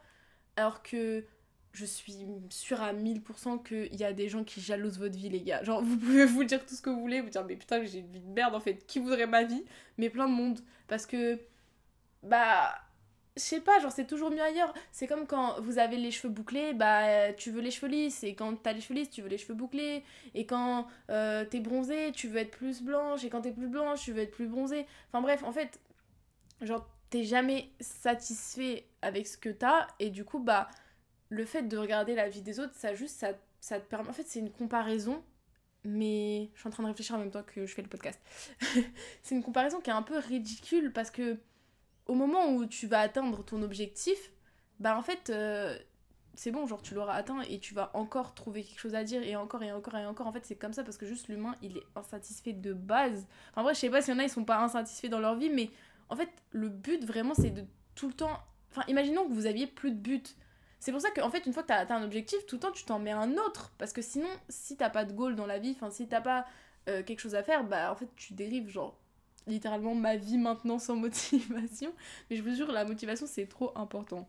alors 0.57 0.83
que 0.83 1.25
je 1.73 1.87
suis 1.87 2.27
sûre 2.51 2.83
à 2.83 2.93
1000% 2.93 3.63
qu'il 3.63 3.95
y 3.97 4.05
a 4.05 4.13
des 4.13 4.29
gens 4.29 4.45
qui 4.45 4.61
jalousent 4.61 4.99
votre 4.99 5.17
vie, 5.17 5.31
les 5.31 5.41
gars. 5.41 5.63
Genre, 5.65 5.83
vous 5.83 5.97
pouvez 5.97 6.27
vous 6.27 6.45
dire 6.45 6.65
tout 6.65 6.75
ce 6.75 6.83
que 6.83 6.91
vous 6.91 7.01
voulez, 7.01 7.21
vous 7.21 7.31
dire, 7.31 7.45
mais 7.45 7.57
putain, 7.57 7.83
j'ai 7.85 8.01
une 8.01 8.13
vie 8.13 8.21
de 8.21 8.29
merde 8.29 8.55
en 8.55 8.61
fait, 8.61 8.87
qui 8.87 8.99
voudrait 8.99 9.27
ma 9.27 9.45
vie? 9.45 9.65
Mais 9.97 10.11
plein 10.11 10.29
de 10.29 10.35
monde. 10.35 10.61
Parce 10.87 11.07
que, 11.07 11.41
bah, 12.23 12.75
je 13.37 13.43
sais 13.43 13.61
pas, 13.61 13.79
genre, 13.81 13.91
c'est 13.91 14.07
toujours 14.07 14.31
mieux 14.31 14.43
ailleurs. 14.43 14.75
C'est 14.91 15.07
comme 15.07 15.27
quand 15.27 15.61
vous 15.63 15.79
avez 15.79 15.97
les 15.97 16.11
cheveux 16.11 16.33
bouclés, 16.33 16.75
bah, 16.75 17.33
tu 17.33 17.51
veux 17.51 17.63
les 17.63 17.71
cheveux 17.71 17.91
lisses. 17.91 18.23
Et 18.23 18.35
quand 18.35 18.55
t'as 18.63 18.75
les 18.75 18.83
cheveux 18.83 18.95
lisses, 18.95 19.11
tu 19.11 19.23
veux 19.23 19.29
les 19.29 19.39
cheveux 19.39 19.55
bouclés. 19.55 20.05
Et 20.35 20.45
quand 20.45 20.87
euh, 21.11 21.47
t'es 21.47 21.61
bronzée, 21.61 22.13
tu 22.13 22.29
veux 22.29 22.39
être 22.39 22.51
plus 22.51 22.83
blanche. 22.83 23.25
Et 23.25 23.31
quand 23.31 23.41
t'es 23.41 23.53
plus 23.53 23.69
blanche, 23.69 24.03
tu 24.03 24.13
veux 24.13 24.21
être 24.21 24.33
plus 24.33 24.47
bronzée. 24.47 24.87
Enfin 25.09 25.23
bref, 25.23 25.43
en 25.45 25.53
fait, 25.53 25.81
genre, 26.61 26.87
t'es 27.09 27.25
jamais 27.25 27.71
satisfait 27.81 28.87
avec 29.01 29.27
ce 29.27 29.39
que 29.39 29.49
t'as. 29.49 29.87
Et 29.99 30.11
du 30.11 30.27
coup, 30.27 30.39
bah 30.39 30.69
le 31.33 31.47
fait 31.47 31.63
de 31.63 31.79
regarder 31.79 32.15
la 32.15 32.29
vie 32.29 32.43
des 32.43 32.61
autres, 32.61 32.75
ça 32.75 32.95
juste, 32.95 33.19
ça, 33.19 33.33
ça 33.59 33.81
te 33.81 33.89
permet... 33.89 34.09
En 34.09 34.13
fait, 34.13 34.27
c'est 34.27 34.39
une 34.39 34.51
comparaison, 34.51 35.25
mais 35.83 36.51
je 36.55 36.61
suis 36.61 36.69
en 36.69 36.71
train 36.71 36.83
de 36.83 36.89
réfléchir 36.89 37.17
en 37.17 37.19
même 37.19 37.31
temps 37.31 37.43
que 37.43 37.65
je 37.65 37.75
fais 37.75 37.81
le 37.81 37.89
podcast. 37.89 38.21
c'est 39.23 39.35
une 39.35 39.43
comparaison 39.43 39.81
qui 39.81 39.89
est 39.89 39.95
un 39.95 40.03
peu 40.03 40.19
ridicule 40.19 40.93
parce 40.93 41.11
que 41.11 41.39
au 42.07 42.15
moment 42.15 42.53
où 42.53 42.67
tu 42.67 42.87
vas 42.87 43.01
atteindre 43.01 43.43
ton 43.43 43.63
objectif, 43.63 44.31
bah 44.79 44.99
en 44.99 45.01
fait, 45.01 45.31
euh, 45.31 45.79
c'est 46.35 46.51
bon, 46.51 46.67
genre 46.67 46.83
tu 46.83 46.93
l'auras 46.93 47.15
atteint 47.15 47.41
et 47.49 47.59
tu 47.61 47.73
vas 47.73 47.91
encore 47.95 48.35
trouver 48.35 48.63
quelque 48.63 48.81
chose 48.81 48.95
à 48.95 49.03
dire 49.03 49.23
et 49.23 49.35
encore 49.35 49.63
et 49.63 49.73
encore 49.73 49.97
et 49.97 50.05
encore. 50.05 50.27
En 50.27 50.33
fait, 50.33 50.45
c'est 50.45 50.57
comme 50.57 50.75
ça 50.75 50.85
parce 50.85 50.99
que 50.99 51.07
juste 51.07 51.29
l'humain, 51.29 51.55
il 51.63 51.79
est 51.79 51.87
insatisfait 51.97 52.53
de 52.53 52.75
base. 52.75 53.27
Enfin, 53.53 53.63
vrai, 53.63 53.73
je 53.73 53.81
sais 53.81 53.91
pas 53.91 54.03
s'il 54.03 54.13
y 54.13 54.17
en 54.19 54.21
a, 54.21 54.25
ils 54.25 54.29
sont 54.29 54.45
pas 54.45 54.59
insatisfaits 54.59 55.09
dans 55.09 55.21
leur 55.21 55.37
vie, 55.37 55.49
mais 55.49 55.71
en 56.11 56.17
fait, 56.17 56.29
le 56.51 56.69
but 56.69 57.03
vraiment, 57.07 57.33
c'est 57.33 57.51
de 57.51 57.65
tout 57.95 58.09
le 58.09 58.15
temps. 58.15 58.39
Enfin, 58.71 58.83
imaginons 58.89 59.27
que 59.27 59.33
vous 59.33 59.47
aviez 59.47 59.67
plus 59.67 59.93
de 59.93 59.97
but. 59.97 60.37
C'est 60.83 60.91
pour 60.91 61.01
ça 61.01 61.13
qu'en 61.13 61.31
fait, 61.31 61.47
une 61.47 61.53
fois 61.53 61.63
que 61.63 61.69
tu 61.69 61.75
as, 61.75 61.95
un 61.95 62.03
objectif, 62.03 62.45
tout 62.45 62.57
le 62.57 62.61
temps, 62.61 62.73
tu 62.73 62.83
t'en 62.83 62.99
mets 62.99 63.13
un 63.13 63.35
autre. 63.35 63.71
Parce 63.79 63.93
que 63.93 64.03
sinon, 64.03 64.27
si 64.49 64.77
t'as 64.77 64.91
pas 64.91 65.05
de 65.05 65.13
goal 65.13 65.37
dans 65.37 65.47
la 65.47 65.61
vie, 65.61 65.71
enfin, 65.77 65.91
si 65.91 66.09
t'as 66.09 66.21
pas 66.21 66.45
euh, 66.89 67.05
quelque 67.05 67.21
chose 67.21 67.37
à 67.37 67.45
faire, 67.45 67.63
bah 67.63 67.93
en 67.93 67.95
fait, 67.95 68.09
tu 68.17 68.35
dérives, 68.35 68.69
genre, 68.69 68.99
littéralement 69.47 69.95
ma 69.95 70.17
vie 70.17 70.39
maintenant 70.39 70.81
sans 70.81 70.97
motivation. 71.07 71.95
Mais 72.29 72.35
je 72.35 72.43
vous 72.43 72.53
jure, 72.53 72.73
la 72.73 72.85
motivation, 72.85 73.29
c'est 73.29 73.47
trop 73.47 73.71
important. 73.79 74.29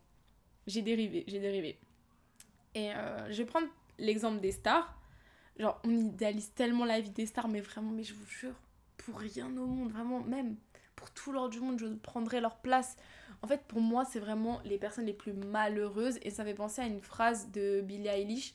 J'ai 0.68 0.84
dérivé, 0.84 1.24
j'ai 1.26 1.40
dérivé. 1.40 1.80
Et 2.76 2.94
euh, 2.94 3.32
je 3.32 3.38
vais 3.40 3.46
prendre 3.46 3.68
l'exemple 3.98 4.40
des 4.40 4.52
stars. 4.52 4.96
Genre, 5.58 5.82
on 5.84 5.90
idéalise 5.90 6.54
tellement 6.54 6.86
la 6.86 7.02
vie 7.02 7.10
des 7.10 7.26
stars, 7.26 7.48
mais 7.48 7.62
vraiment, 7.62 7.90
mais 7.90 8.04
je 8.04 8.14
vous 8.14 8.28
jure, 8.28 8.54
pour 8.98 9.18
rien 9.18 9.48
au 9.58 9.66
monde, 9.66 9.92
vraiment, 9.92 10.20
même 10.20 10.56
pour 10.96 11.12
tout 11.12 11.32
l'or 11.32 11.50
du 11.50 11.60
monde, 11.60 11.80
je 11.80 11.88
prendrais 11.88 12.42
leur 12.42 12.58
place. 12.58 12.96
En 13.42 13.48
fait, 13.48 13.62
pour 13.68 13.82
moi, 13.82 14.06
c'est 14.06 14.20
vraiment 14.20 14.62
les 14.64 14.78
personnes 14.78 15.06
les 15.06 15.14
plus 15.14 15.34
malheureuses. 15.34 16.18
Et 16.22 16.30
ça 16.30 16.44
fait 16.44 16.54
penser 16.54 16.82
à 16.82 16.86
une 16.86 17.02
phrase 17.02 17.52
de 17.52 17.82
Billie 17.82 18.08
Eilish. 18.08 18.54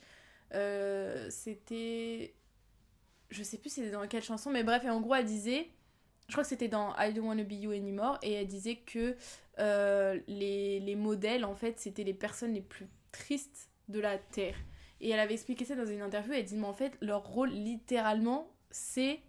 Euh, 0.55 1.27
c'était. 1.31 2.35
Je 3.31 3.43
sais 3.43 3.59
plus 3.59 3.71
c'était 3.71 3.91
dans 3.91 4.07
quelle 4.07 4.23
chanson, 4.23 4.51
mais 4.51 4.65
bref, 4.65 4.85
et 4.85 4.91
en 4.91 5.01
gros, 5.03 5.15
elle 5.15 5.27
disait 5.27 5.71
je 6.29 6.35
crois 6.35 6.45
que 6.45 6.49
c'était 6.49 6.69
dans 6.69 6.95
I 6.99 7.13
Don't 7.13 7.27
Wanna 7.27 7.43
Be 7.43 7.53
You 7.53 7.73
Anymore, 7.73 8.19
et 8.23 8.35
elle 8.35 8.47
disait 8.47 8.77
que 8.77 9.17
euh, 9.59 10.21
les, 10.29 10.79
les 10.79 10.95
modèles, 10.95 11.45
en 11.45 11.55
fait, 11.55 11.81
c'était 11.81 12.05
les 12.05 12.13
personnes 12.13 12.53
les 12.53 12.61
plus 12.61 12.87
tristes 13.13 13.71
de 13.89 13.99
la 13.99 14.19
Terre. 14.19 14.57
Et 15.01 15.09
elle 15.11 15.21
avait 15.21 15.35
expliqué 15.35 15.65
ça 15.65 15.75
dans 15.75 15.87
une 15.87 16.03
interview, 16.03 16.35
elle 16.35 16.45
dit, 16.45 16.57
mais 16.57 16.67
en 16.67 16.75
fait, 16.75 16.99
leur 17.01 17.27
rôle, 17.27 17.49
littéralement, 17.49 18.51
c'est 18.71 19.21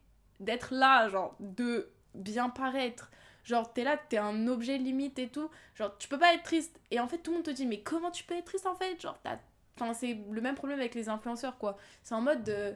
d'être 0.42 0.74
là, 0.74 1.08
genre, 1.08 1.38
de 1.40 1.90
bien 2.16 2.50
paraître. 2.50 3.12
Genre, 3.44 3.72
t'es 3.74 3.84
là, 3.84 3.98
t'es 3.98 4.18
un 4.18 4.48
objet 4.48 4.78
limite 4.78 5.18
et 5.20 5.30
tout. 5.30 5.50
Genre, 5.76 5.98
tu 5.98 6.08
peux 6.08 6.20
pas 6.20 6.34
être 6.34 6.44
triste. 6.44 6.80
Et 6.92 7.00
en 7.00 7.08
fait, 7.08 7.18
tout 7.20 7.32
le 7.32 7.38
monde 7.38 7.46
te 7.46 7.52
dit, 7.52 7.66
mais 7.66 7.82
comment 7.82 8.12
tu 8.12 8.24
peux 8.24 8.36
être 8.36 8.46
triste 8.46 8.66
en 8.68 8.76
fait? 8.76 9.02
Genre, 9.02 9.18
t'as. 9.24 9.38
Enfin, 9.76 9.94
c'est 9.94 10.18
le 10.30 10.42
même 10.42 10.56
problème 10.56 10.80
avec 10.80 10.94
les 10.94 11.10
influenceurs, 11.10 11.58
quoi. 11.58 11.78
C'est 12.04 12.14
en 12.16 12.22
mode 12.22 12.44
de. 12.44 12.76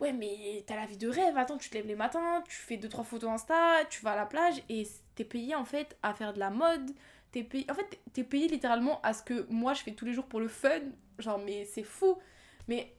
Ouais, 0.00 0.12
mais 0.12 0.64
t'as 0.66 0.76
la 0.76 0.86
vie 0.86 0.96
de 0.96 1.08
rêve. 1.08 1.36
Attends, 1.36 1.56
tu 1.56 1.70
te 1.70 1.74
lèves 1.74 1.86
les 1.86 1.94
matins, 1.94 2.42
tu 2.46 2.56
fais 2.56 2.76
2-3 2.76 3.04
photos 3.04 3.30
Insta, 3.30 3.84
tu 3.88 4.02
vas 4.02 4.12
à 4.12 4.16
la 4.16 4.26
plage 4.26 4.62
et 4.68 4.86
t'es 5.14 5.24
payé 5.24 5.54
en 5.54 5.64
fait 5.64 5.96
à 6.02 6.14
faire 6.14 6.32
de 6.34 6.38
la 6.38 6.50
mode. 6.50 6.90
T'es 7.32 7.42
payé. 7.42 7.66
En 7.70 7.74
fait, 7.74 7.98
t'es 8.12 8.24
payé 8.24 8.48
littéralement 8.48 9.00
à 9.02 9.12
ce 9.14 9.22
que 9.22 9.46
moi 9.50 9.72
je 9.74 9.82
fais 9.82 9.92
tous 9.92 10.04
les 10.04 10.12
jours 10.12 10.26
pour 10.26 10.40
le 10.40 10.48
fun. 10.48 10.80
Genre, 11.18 11.38
mais 11.38 11.64
c'est 11.64 11.82
fou. 11.82 12.18
Mais 12.68 12.94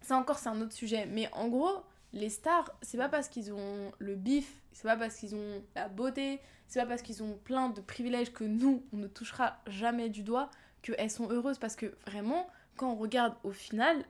ça 0.00 0.16
encore, 0.16 0.38
c'est 0.38 0.48
un 0.48 0.60
autre 0.60 0.72
sujet. 0.72 1.06
Mais 1.06 1.28
en 1.32 1.48
gros, 1.48 1.82
les 2.12 2.30
stars, 2.30 2.70
c'est 2.82 2.98
pas 2.98 3.08
parce 3.08 3.28
qu'ils 3.28 3.52
ont 3.52 3.92
le 3.98 4.14
bif, 4.14 4.62
c'est 4.72 4.84
pas 4.84 4.96
parce 4.96 5.16
qu'ils 5.16 5.34
ont 5.34 5.62
la 5.74 5.88
beauté, 5.88 6.40
c'est 6.66 6.80
pas 6.80 6.86
parce 6.86 7.02
qu'ils 7.02 7.22
ont 7.22 7.36
plein 7.44 7.68
de 7.68 7.80
privilèges 7.80 8.32
que 8.32 8.44
nous, 8.44 8.84
on 8.92 8.96
ne 8.96 9.08
touchera 9.08 9.58
jamais 9.66 10.08
du 10.08 10.22
doigt, 10.22 10.50
qu'elles 10.82 11.10
sont 11.10 11.30
heureuses. 11.30 11.58
Parce 11.58 11.76
que 11.76 11.94
vraiment, 12.06 12.48
quand 12.76 12.92
on 12.92 12.96
regarde 12.96 13.34
au 13.44 13.52
final, 13.52 14.04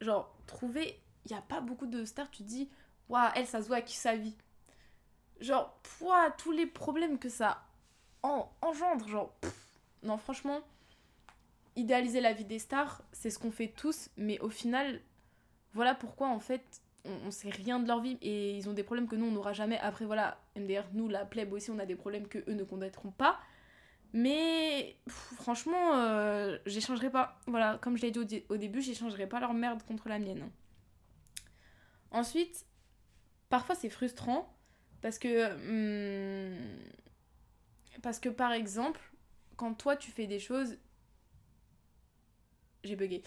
genre, 0.00 0.34
trouver, 0.46 1.00
il 1.26 1.32
n'y 1.32 1.38
a 1.38 1.42
pas 1.42 1.60
beaucoup 1.60 1.86
de 1.86 2.04
stars, 2.04 2.30
tu 2.30 2.38
te 2.38 2.48
dis, 2.48 2.70
waouh, 3.08 3.30
elle, 3.34 3.46
ça 3.46 3.62
se 3.62 3.68
voit 3.68 3.76
à 3.76 3.82
qui 3.82 3.96
sa 3.96 4.16
vie. 4.16 4.36
Genre, 5.40 5.78
pouah, 5.82 6.30
tous 6.38 6.52
les 6.52 6.66
problèmes 6.66 7.18
que 7.18 7.28
ça 7.28 7.62
en, 8.22 8.50
engendre, 8.62 9.06
genre, 9.06 9.32
non, 10.02 10.18
franchement, 10.18 10.60
idéaliser 11.76 12.20
la 12.20 12.32
vie 12.32 12.44
des 12.44 12.58
stars, 12.58 13.02
c'est 13.12 13.30
ce 13.30 13.38
qu'on 13.38 13.52
fait 13.52 13.68
tous, 13.68 14.10
mais 14.16 14.40
au 14.40 14.50
final, 14.50 15.00
voilà 15.72 15.94
pourquoi 15.94 16.28
en 16.28 16.40
fait 16.40 16.82
on, 17.24 17.30
sait 17.30 17.50
rien 17.50 17.80
de 17.80 17.86
leur 17.86 18.00
vie 18.00 18.18
et 18.22 18.56
ils 18.56 18.68
ont 18.68 18.72
des 18.72 18.82
problèmes 18.82 19.08
que 19.08 19.16
nous 19.16 19.26
on 19.26 19.32
n'aura 19.32 19.52
jamais. 19.52 19.78
Après 19.78 20.04
voilà, 20.04 20.40
MDR, 20.56 20.84
nous 20.92 21.08
la 21.08 21.24
plèbe 21.24 21.52
aussi, 21.52 21.70
on 21.70 21.78
a 21.78 21.86
des 21.86 21.96
problèmes 21.96 22.28
que 22.28 22.38
eux 22.48 22.54
ne 22.54 22.64
connaîtront 22.64 23.10
pas. 23.10 23.38
Mais 24.12 24.96
franchement, 25.08 25.94
euh, 25.94 26.58
j'échangerai 26.66 27.10
pas. 27.10 27.38
Voilà, 27.46 27.78
comme 27.82 27.96
je 27.96 28.02
l'ai 28.02 28.10
dit 28.10 28.44
au, 28.48 28.56
début, 28.56 28.80
j'échangerai 28.80 29.28
pas 29.28 29.40
leur 29.40 29.52
merde 29.52 29.82
contre 29.82 30.08
la 30.08 30.18
mienne. 30.18 30.50
Ensuite, 32.10 32.64
parfois 33.50 33.74
c'est 33.74 33.90
frustrant 33.90 34.56
parce 35.02 35.18
que. 35.18 35.54
Hmm, 35.56 36.56
parce 38.02 38.18
que 38.18 38.28
par 38.28 38.52
exemple, 38.52 39.00
quand 39.56 39.74
toi 39.74 39.96
tu 39.96 40.10
fais 40.10 40.26
des 40.26 40.40
choses. 40.40 40.78
J'ai 42.84 42.96
bugué. 42.96 43.22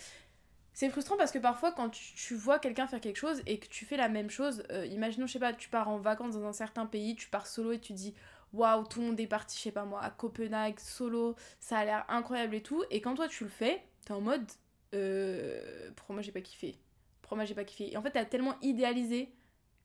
C'est 0.73 0.89
frustrant 0.89 1.17
parce 1.17 1.31
que 1.31 1.39
parfois, 1.39 1.71
quand 1.71 1.89
tu, 1.89 2.35
vois 2.35 2.57
quelqu'un 2.59 2.87
faire 2.87 3.01
quelque 3.01 3.17
chose 3.17 3.41
et 3.45 3.59
que 3.59 3.67
tu 3.67 3.85
fais 3.85 3.97
la 3.97 4.09
même 4.09 4.29
chose, 4.29 4.63
euh, 4.71 4.85
imaginons, 4.85 5.27
je 5.27 5.33
sais 5.33 5.39
pas, 5.39 5.53
tu 5.53 5.69
pars 5.69 5.89
en 5.89 5.97
vacances 5.97 6.35
dans 6.35 6.45
un 6.45 6.53
certain 6.53 6.85
pays, 6.85 7.15
tu 7.15 7.27
pars 7.27 7.45
solo 7.45 7.73
et 7.73 7.79
tu 7.79 7.93
dis 7.93 8.13
waouh, 8.53 8.85
tout 8.85 8.99
le 8.99 9.07
monde 9.07 9.19
est 9.19 9.27
parti, 9.27 9.57
je 9.57 9.63
sais 9.63 9.71
pas 9.71 9.85
moi, 9.85 10.01
à 10.01 10.09
Copenhague, 10.09 10.79
solo, 10.79 11.35
ça 11.59 11.79
a 11.79 11.85
l'air 11.85 12.05
incroyable 12.09 12.55
et 12.55 12.63
tout. 12.63 12.83
Et 12.89 13.01
quand 13.01 13.15
toi 13.15 13.27
tu 13.27 13.43
le 13.43 13.49
fais, 13.49 13.83
t'es 14.05 14.13
en 14.13 14.21
mode 14.21 14.45
euh, 14.93 15.89
pourquoi 15.95 16.15
moi 16.15 16.21
j'ai 16.21 16.31
pas 16.31 16.41
kiffé 16.41 16.77
Pourquoi 17.21 17.37
moi 17.37 17.45
j'ai 17.45 17.55
pas 17.55 17.63
kiffé 17.63 17.91
Et 17.91 17.97
en 17.97 18.01
fait, 18.01 18.11
t'as 18.11 18.25
tellement 18.25 18.55
idéalisé 18.61 19.33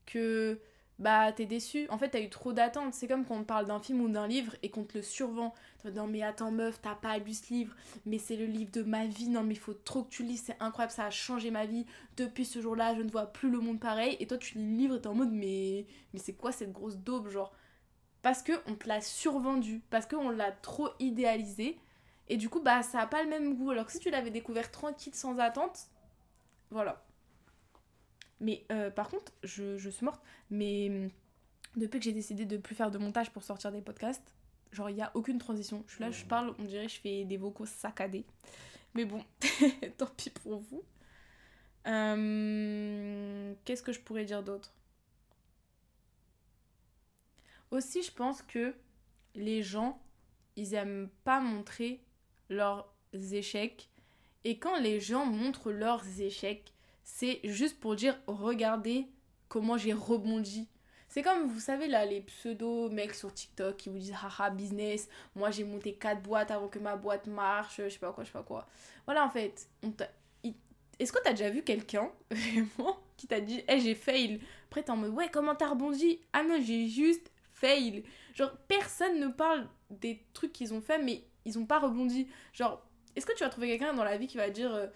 que 0.05 0.61
bah 0.99 1.31
t'es 1.33 1.47
déçu. 1.47 1.87
En 1.91 1.99
fait, 1.99 2.11
t'as 2.11 2.21
eu 2.21 2.31
trop 2.31 2.53
d'attentes. 2.53 2.95
C'est 2.95 3.07
comme 3.09 3.25
quand 3.25 3.37
on 3.37 3.45
parle 3.45 3.67
d'un 3.67 3.81
film 3.81 4.01
ou 4.01 4.09
d'un 4.09 4.27
livre 4.27 4.57
et 4.63 4.71
qu'on 4.71 4.85
te 4.85 4.99
le 4.99 5.03
survend. 5.03 5.55
Non, 5.95 6.07
mais 6.07 6.23
attends, 6.23 6.51
meuf, 6.51 6.81
t'as 6.81 6.95
pas 6.95 7.19
lu 7.19 7.33
ce 7.33 7.53
livre, 7.53 7.77
mais 8.07 8.19
c'est 8.19 8.37
le 8.37 8.47
livre 8.47 8.73
de 8.73 8.83
ma 8.83 9.07
vie. 9.07 9.29
Non, 9.29 9.45
mais 9.45 9.55
faut 9.55 9.75
trop 9.75 10.03
que 10.03 10.11
tu 10.11 10.25
lises, 10.25 10.43
c'est 10.47 10.57
incroyable, 10.61 10.93
ça 10.93 11.07
a 11.07 11.11
changé 11.11 11.51
ma 11.51 11.67
vie. 11.67 11.87
Depuis 12.17 12.45
ce 12.45 12.61
jour-là, 12.61 12.95
je 12.97 13.03
ne 13.03 13.11
vois 13.11 13.27
plus 13.27 13.51
le 13.51 13.61
monde 13.61 13.79
pareil. 13.81 14.17
Et 14.21 14.27
toi, 14.27 14.39
tu 14.39 14.59
lis 14.59 14.65
le 14.65 14.77
livre 14.77 14.97
et 14.97 15.01
t'es 15.01 15.07
en 15.09 15.15
mode, 15.15 15.33
mais, 15.33 15.87
mais 16.13 16.19
c'est 16.19 16.35
quoi 16.35 16.51
cette 16.53 16.73
grosse 16.73 16.97
daube, 16.97 17.29
genre? 17.29 17.53
Parce 18.23 18.43
que 18.43 18.53
on 18.67 18.75
te 18.75 18.89
l'a 18.89 19.01
survendu, 19.01 19.83
parce 19.91 20.07
qu'on 20.07 20.31
l'a 20.31 20.51
trop 20.51 20.89
idéalisé. 20.99 21.79
Et 22.29 22.37
du 22.37 22.49
coup, 22.49 22.61
bah, 22.61 22.83
ça 22.83 23.01
a 23.01 23.07
pas 23.07 23.23
le 23.23 23.29
même 23.29 23.57
goût. 23.57 23.71
Alors 23.71 23.87
que 23.87 23.93
si 23.93 24.01
tu 24.01 24.11
l'avais 24.11 24.31
découvert 24.31 24.71
tranquille, 24.73 25.15
sans 25.15 25.39
attente, 25.39 25.89
voilà. 26.71 27.06
Mais 28.41 28.65
euh, 28.71 28.91
par 28.91 29.09
contre, 29.09 29.33
je, 29.43 29.77
je, 29.77 29.91
suis 29.91 30.05
morte. 30.05 30.23
Mais 30.51 30.89
hum, 30.91 31.11
depuis 31.77 31.99
que 31.99 32.05
j'ai 32.05 32.13
décidé 32.13 32.45
de 32.45 32.57
plus 32.57 32.75
faire 32.75 32.91
de 32.91 32.99
montage 32.99 33.31
pour 33.31 33.43
sortir 33.43 33.73
des 33.73 33.81
podcasts, 33.81 34.35
genre 34.73 34.91
il 34.91 34.97
n'y 34.97 35.03
a 35.03 35.11
aucune 35.15 35.39
transition. 35.39 35.85
Je 35.87 35.95
suis 35.95 36.05
là, 36.05 36.11
je 36.11 36.25
parle, 36.25 36.55
on 36.59 36.65
dirait 36.65 36.87
que 36.87 36.93
je 36.93 37.01
fais 37.01 37.25
des 37.25 37.37
vocaux 37.37 37.67
saccadés. 37.67 38.25
Mais 38.95 39.05
bon, 39.05 39.23
tant 39.99 40.07
pis 40.17 40.31
pour 40.31 40.59
vous. 40.59 40.83
Hum, 41.87 43.55
qu'est-ce 43.65 43.83
que 43.83 43.93
je 43.93 44.01
pourrais 44.01 44.25
dire 44.25 44.43
d'autre? 44.43 44.73
Aussi, 47.71 48.03
je 48.03 48.13
pense 48.13 48.43
que 48.43 48.75
les 49.35 49.63
gens, 49.63 50.01
ils 50.57 50.75
aiment 50.75 51.11
pas 51.25 51.41
montrer 51.41 52.01
leurs 52.49 52.93
échecs. 53.13 53.89
Et 54.45 54.59
quand 54.59 54.79
les 54.79 55.01
gens 55.01 55.27
montrent 55.27 55.73
leurs 55.73 56.21
échecs, 56.21 56.73
c'est 57.07 57.41
juste 57.45 57.79
pour 57.79 57.95
dire 57.95 58.19
regardez 58.27 59.07
comment 59.49 59.79
j'ai 59.79 59.93
rebondi. 59.93 60.69
C'est 61.09 61.23
comme, 61.23 61.47
vous 61.47 61.61
savez, 61.61 61.87
là, 61.87 62.05
les 62.05 62.21
pseudo 62.21 62.91
mecs 62.91 63.15
sur 63.15 63.33
TikTok 63.33 63.77
qui 63.77 63.89
vous 63.89 63.99
disent 63.99 64.13
haha 64.13 64.51
business, 64.51 65.09
moi 65.37 65.53
j'ai 65.53 65.63
monté 65.63 65.95
4 65.95 66.21
boîtes 66.21 66.51
avant 66.51 66.67
que 66.67 66.81
ma 66.81 66.97
boîte 66.97 67.29
marche, 67.29 67.77
je 67.79 67.89
sais 67.89 68.01
pas 68.01 68.13
quoi, 68.13 68.25
je 68.25 68.29
sais 68.29 68.33
pas 68.33 68.43
quoi. 68.43 68.67
Voilà, 69.07 69.25
en 69.25 69.31
fait, 69.31 69.69
est-ce 70.99 71.13
que 71.13 71.23
t'as 71.23 71.31
déjà 71.31 71.49
vu 71.49 71.63
quelqu'un, 71.63 72.11
vraiment, 72.31 72.99
qui 73.17 73.29
t'a 73.29 73.41
dit, 73.41 73.63
hey, 73.69 73.81
j'ai 73.81 73.95
fail? 73.95 74.41
Après, 74.67 74.83
t'es 74.83 74.91
en 74.91 74.97
mode, 74.97 75.13
ouais, 75.13 75.31
comment 75.33 75.55
t'as 75.55 75.69
rebondi? 75.69 76.19
Ah 76.33 76.43
non, 76.43 76.59
j'ai 76.61 76.89
juste 76.89 77.31
fail. 77.53 78.03
Genre, 78.35 78.51
personne 78.67 79.21
ne 79.21 79.29
parle 79.29 79.69
des 79.91 80.21
trucs 80.35 80.53
qu'ils 80.53 80.75
ont 80.75 80.81
fait, 80.81 80.99
mais 80.99 81.23
ils 81.45 81.57
ont 81.57 81.67
pas 81.67 81.79
rebondi. 81.79 82.27
Genre, 82.53 82.85
est-ce 83.15 83.25
que 83.25 83.33
tu 83.33 83.45
vas 83.45 83.49
trouver 83.49 83.69
quelqu'un 83.69 83.95
dans 83.95 84.05
la 84.05 84.19
vie 84.19 84.27
qui 84.27 84.37
va 84.37 84.51
dire. 84.51 84.91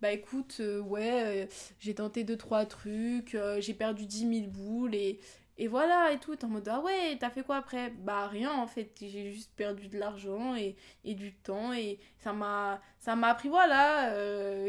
Bah 0.00 0.12
écoute, 0.12 0.58
euh, 0.60 0.80
ouais, 0.80 1.44
euh, 1.44 1.46
j'ai 1.80 1.94
tenté 1.94 2.22
deux 2.24 2.36
trois 2.36 2.66
trucs, 2.66 3.34
euh, 3.34 3.60
j'ai 3.60 3.72
perdu 3.74 4.04
10 4.04 4.28
000 4.28 4.50
boules 4.50 4.94
et, 4.94 5.20
et 5.56 5.68
voilà 5.68 6.12
et 6.12 6.18
tout. 6.18 6.36
T'es 6.36 6.44
en 6.44 6.48
mode, 6.48 6.68
ah 6.68 6.80
ouais, 6.80 7.16
t'as 7.18 7.30
fait 7.30 7.42
quoi 7.42 7.56
après? 7.56 7.90
Bah 7.90 8.26
rien 8.28 8.52
en 8.52 8.66
fait, 8.66 8.90
j'ai 9.00 9.32
juste 9.32 9.52
perdu 9.56 9.88
de 9.88 9.98
l'argent 9.98 10.54
et, 10.54 10.76
et, 11.04 11.14
du 11.14 11.32
temps 11.34 11.72
et 11.72 11.98
ça 12.18 12.32
m'a 12.34 12.80
appris, 13.06 13.48
voilà, 13.48 14.10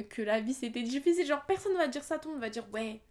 que 0.10 0.22
la 0.22 0.40
vie 0.40 0.54
c'était 0.54 0.84
difficile. 0.84 1.26
Genre 1.26 1.46
personne 1.46 1.74
ne 1.74 1.78
va 1.78 1.88
dire 1.90 2.04
ça, 2.06 2.20
tout 2.20 2.30
le 2.30 2.36
monde 2.36 2.44
va 2.44 2.50
dire, 2.50 2.66
ouais, 2.74 3.02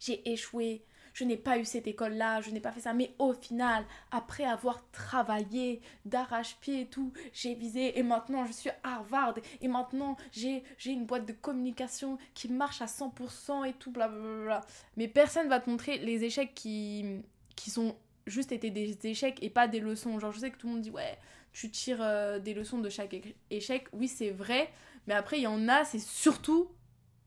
j'ai 0.00 0.28
échoué, 0.30 0.84
je 1.20 1.24
n'ai 1.26 1.36
pas 1.36 1.58
eu 1.58 1.66
cette 1.66 1.86
école-là, 1.86 2.40
je 2.40 2.50
n'ai 2.50 2.60
pas 2.60 2.72
fait 2.72 2.80
ça. 2.80 2.94
Mais 2.94 3.14
au 3.18 3.34
final, 3.34 3.84
après 4.10 4.44
avoir 4.44 4.82
travaillé 4.90 5.82
d'arrache-pied 6.06 6.82
et 6.82 6.86
tout, 6.86 7.12
j'ai 7.34 7.54
visé 7.54 7.98
et 7.98 8.02
maintenant 8.02 8.46
je 8.46 8.52
suis 8.52 8.70
Harvard 8.82 9.34
et 9.60 9.68
maintenant 9.68 10.16
j'ai 10.32 10.62
une 10.86 11.04
boîte 11.04 11.26
de 11.26 11.34
communication 11.34 12.16
qui 12.32 12.48
marche 12.48 12.80
à 12.80 12.86
100% 12.86 13.68
et 13.68 13.74
tout, 13.74 13.90
blablabla. 13.90 14.62
Mais 14.96 15.08
personne 15.08 15.48
va 15.48 15.60
te 15.60 15.68
montrer 15.68 15.98
les 15.98 16.24
échecs 16.24 16.54
qui, 16.54 17.20
qui 17.54 17.70
sont 17.70 17.94
juste 18.26 18.52
été 18.52 18.70
des 18.70 18.96
échecs 19.04 19.38
et 19.42 19.50
pas 19.50 19.68
des 19.68 19.80
leçons. 19.80 20.18
Genre, 20.18 20.32
je 20.32 20.38
sais 20.38 20.50
que 20.50 20.56
tout 20.56 20.68
le 20.68 20.72
monde 20.72 20.82
dit, 20.82 20.90
ouais, 20.90 21.18
tu 21.52 21.70
tires 21.70 22.00
euh, 22.00 22.38
des 22.38 22.54
leçons 22.54 22.78
de 22.78 22.88
chaque 22.88 23.14
échec. 23.50 23.88
Oui, 23.92 24.08
c'est 24.08 24.30
vrai. 24.30 24.70
Mais 25.06 25.14
après, 25.14 25.38
il 25.38 25.42
y 25.42 25.46
en 25.46 25.68
a, 25.68 25.84
c'est 25.84 25.98
surtout 25.98 26.70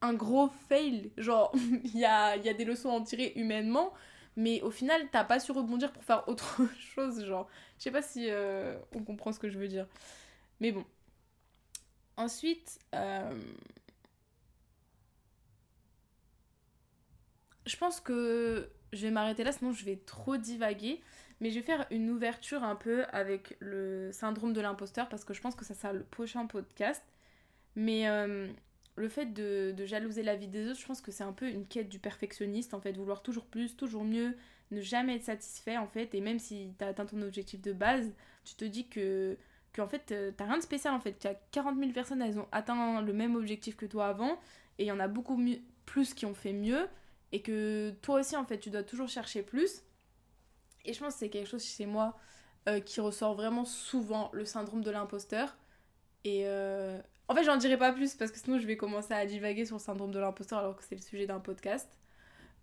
un 0.03 0.13
gros 0.13 0.49
fail. 0.69 1.11
Genre, 1.17 1.51
il 1.83 1.97
y 1.97 2.05
a, 2.05 2.37
y 2.37 2.49
a 2.49 2.53
des 2.53 2.65
leçons 2.65 2.89
à 2.89 2.93
en 2.93 3.01
tirer 3.01 3.33
humainement, 3.35 3.93
mais 4.35 4.61
au 4.61 4.71
final, 4.71 5.01
t'as 5.11 5.23
pas 5.23 5.39
su 5.39 5.51
rebondir 5.51 5.91
pour 5.91 6.03
faire 6.03 6.23
autre 6.27 6.61
chose. 6.77 7.25
Genre, 7.25 7.49
je 7.79 7.83
sais 7.83 7.91
pas 7.91 8.03
si 8.03 8.29
euh, 8.29 8.77
on 8.93 9.03
comprend 9.03 9.31
ce 9.31 9.39
que 9.39 9.49
je 9.49 9.57
veux 9.57 9.67
dire. 9.67 9.87
Mais 10.59 10.71
bon. 10.71 10.85
Ensuite, 12.15 12.79
euh, 12.93 13.33
je 17.65 17.75
pense 17.77 17.99
que 17.99 18.69
je 18.91 19.01
vais 19.01 19.11
m'arrêter 19.11 19.43
là, 19.43 19.51
sinon 19.51 19.71
je 19.71 19.83
vais 19.83 19.95
trop 19.95 20.37
divaguer. 20.37 21.01
Mais 21.39 21.49
je 21.49 21.55
vais 21.55 21.65
faire 21.65 21.85
une 21.91 22.09
ouverture 22.09 22.63
un 22.63 22.75
peu 22.75 23.03
avec 23.11 23.57
le 23.59 24.11
syndrome 24.13 24.53
de 24.53 24.61
l'imposteur 24.61 25.09
parce 25.09 25.25
que 25.25 25.33
je 25.33 25.41
pense 25.41 25.55
que 25.55 25.65
ça 25.65 25.73
sera 25.73 25.91
le 25.91 26.03
prochain 26.03 26.45
podcast. 26.45 27.03
Mais 27.75 28.07
euh, 28.07 28.47
le 28.95 29.09
fait 29.09 29.25
de, 29.25 29.85
jalouser 29.85 30.23
la 30.23 30.35
vie 30.35 30.47
des 30.47 30.69
autres, 30.69 30.79
je 30.79 30.85
pense 30.85 31.01
que 31.01 31.11
c'est 31.11 31.23
un 31.23 31.33
peu 31.33 31.47
une 31.47 31.65
quête 31.65 31.89
du 31.89 31.99
perfectionniste, 31.99 32.73
en 32.73 32.79
fait, 32.79 32.93
vouloir 32.93 33.23
toujours 33.23 33.45
plus, 33.45 33.75
toujours 33.75 34.03
mieux, 34.03 34.35
ne 34.71 34.81
jamais 34.81 35.15
être 35.15 35.23
satisfait, 35.23 35.77
en 35.77 35.87
fait, 35.87 36.13
et 36.13 36.21
même 36.21 36.39
si 36.39 36.73
tu 36.77 36.83
as 36.83 36.89
atteint 36.89 37.05
ton 37.05 37.21
objectif 37.21 37.61
de 37.61 37.73
base, 37.73 38.13
tu 38.43 38.55
te 38.55 38.65
dis 38.65 38.87
que, 38.87 39.37
que 39.71 39.81
en 39.81 39.87
fait, 39.87 40.11
euh, 40.11 40.31
t'as 40.35 40.45
rien 40.45 40.57
de 40.57 40.63
spécial, 40.63 40.93
en 40.93 40.99
fait. 40.99 41.17
Tu 41.19 41.27
as 41.27 41.35
40 41.51 41.77
000 41.79 41.91
personnes, 41.91 42.21
elles 42.21 42.39
ont 42.39 42.47
atteint 42.51 43.01
le 43.01 43.13
même 43.13 43.35
objectif 43.35 43.75
que 43.75 43.85
toi 43.85 44.07
avant, 44.07 44.39
et 44.77 44.83
il 44.83 44.87
y 44.87 44.91
en 44.91 44.99
a 44.99 45.07
beaucoup 45.07 45.39
plus 45.85 46.13
qui 46.13 46.25
ont 46.25 46.35
fait 46.35 46.53
mieux, 46.53 46.87
et 47.31 47.41
que 47.41 47.91
toi 48.01 48.19
aussi, 48.19 48.35
en 48.35 48.45
fait, 48.45 48.59
tu 48.59 48.69
dois 48.69 48.83
toujours 48.83 49.09
chercher 49.09 49.41
plus. 49.41 49.81
Et 50.85 50.93
je 50.93 50.99
pense 50.99 51.13
que 51.13 51.19
c'est 51.19 51.29
quelque 51.29 51.49
chose 51.49 51.63
chez 51.63 51.85
moi 51.85 52.17
euh, 52.69 52.79
qui 52.79 53.01
ressort 53.01 53.33
vraiment 53.33 53.65
souvent, 53.65 54.29
le 54.33 54.45
syndrome 54.45 54.83
de 54.83 54.91
l'imposteur. 54.91 55.57
Et 56.23 56.43
euh, 56.45 56.99
en 57.27 57.35
fait, 57.35 57.43
j'en 57.43 57.57
dirai 57.57 57.77
pas 57.77 57.91
plus 57.91 58.15
parce 58.15 58.31
que 58.31 58.39
sinon 58.39 58.59
je 58.59 58.65
vais 58.65 58.77
commencer 58.77 59.13
à 59.13 59.25
divaguer 59.25 59.65
sur 59.65 59.77
le 59.77 59.81
syndrome 59.81 60.11
de 60.11 60.19
l'imposteur 60.19 60.59
alors 60.59 60.75
que 60.75 60.83
c'est 60.83 60.95
le 60.95 61.01
sujet 61.01 61.25
d'un 61.25 61.39
podcast. 61.39 61.89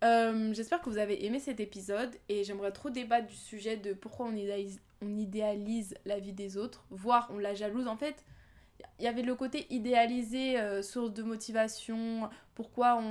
Euh, 0.02 0.54
j'espère 0.54 0.80
que 0.80 0.88
vous 0.88 0.98
avez 0.98 1.26
aimé 1.26 1.38
cet 1.38 1.60
épisode 1.60 2.14
et 2.30 2.42
j'aimerais 2.42 2.72
trop 2.72 2.88
débattre 2.88 3.26
du 3.26 3.36
sujet 3.36 3.76
de 3.76 3.92
pourquoi 3.92 4.26
on 4.26 4.34
idéalise, 4.34 4.80
on 5.02 5.18
idéalise 5.18 5.94
la 6.06 6.18
vie 6.18 6.32
des 6.32 6.56
autres, 6.56 6.84
voire 6.90 7.30
on 7.34 7.38
la 7.38 7.54
jalouse. 7.54 7.86
En 7.86 7.96
fait, 7.96 8.24
il 8.98 9.04
y 9.04 9.08
avait 9.08 9.22
le 9.22 9.34
côté 9.34 9.66
idéalisé, 9.68 10.56
source 10.82 11.12
de 11.12 11.22
motivation, 11.22 12.30
pourquoi, 12.54 13.02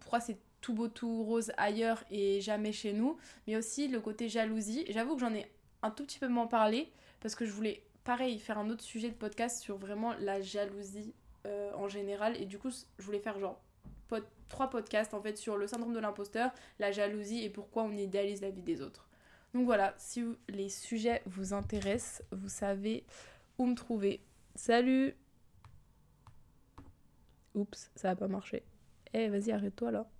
pourquoi 0.00 0.20
c'est 0.20 0.38
tout 0.62 0.72
beau, 0.72 0.88
tout 0.88 1.24
rose 1.24 1.52
ailleurs 1.56 2.02
et 2.10 2.40
jamais 2.40 2.72
chez 2.72 2.92
nous, 2.92 3.16
mais 3.46 3.56
aussi 3.56 3.88
le 3.88 4.00
côté 4.00 4.28
jalousie. 4.28 4.84
J'avoue 4.90 5.14
que 5.14 5.20
j'en 5.20 5.34
ai 5.34 5.46
un 5.82 5.90
tout 5.90 6.04
petit 6.04 6.18
peu 6.18 6.28
m'en 6.28 6.46
parler 6.46 6.90
parce 7.20 7.34
que 7.34 7.44
je 7.44 7.52
voulais, 7.52 7.82
pareil, 8.10 8.40
faire 8.40 8.58
un 8.58 8.68
autre 8.70 8.82
sujet 8.82 9.08
de 9.08 9.14
podcast 9.14 9.62
sur 9.62 9.76
vraiment 9.76 10.14
la 10.14 10.40
jalousie 10.40 11.14
euh, 11.46 11.70
en 11.74 11.86
général. 11.86 12.36
Et 12.42 12.44
du 12.44 12.58
coup, 12.58 12.70
je 12.98 13.04
voulais 13.04 13.20
faire 13.20 13.38
genre 13.38 13.62
trois 14.48 14.68
podcasts 14.68 15.14
en 15.14 15.22
fait 15.22 15.38
sur 15.38 15.56
le 15.56 15.68
syndrome 15.68 15.92
de 15.92 16.00
l'imposteur, 16.00 16.50
la 16.80 16.90
jalousie 16.90 17.44
et 17.44 17.50
pourquoi 17.50 17.84
on 17.84 17.92
idéalise 17.92 18.40
la 18.40 18.50
vie 18.50 18.62
des 18.62 18.82
autres. 18.82 19.08
Donc 19.54 19.64
voilà, 19.64 19.94
si 19.96 20.24
les 20.48 20.68
sujets 20.70 21.22
vous 21.24 21.54
intéressent, 21.54 22.24
vous 22.32 22.48
savez 22.48 23.04
où 23.58 23.66
me 23.66 23.76
trouver. 23.76 24.20
Salut 24.56 25.14
Oups, 27.54 27.92
ça 27.94 28.10
a 28.10 28.16
pas 28.16 28.26
marché. 28.26 28.64
Eh, 29.12 29.28
vas-y, 29.28 29.52
arrête-toi 29.52 29.92
là. 29.92 30.10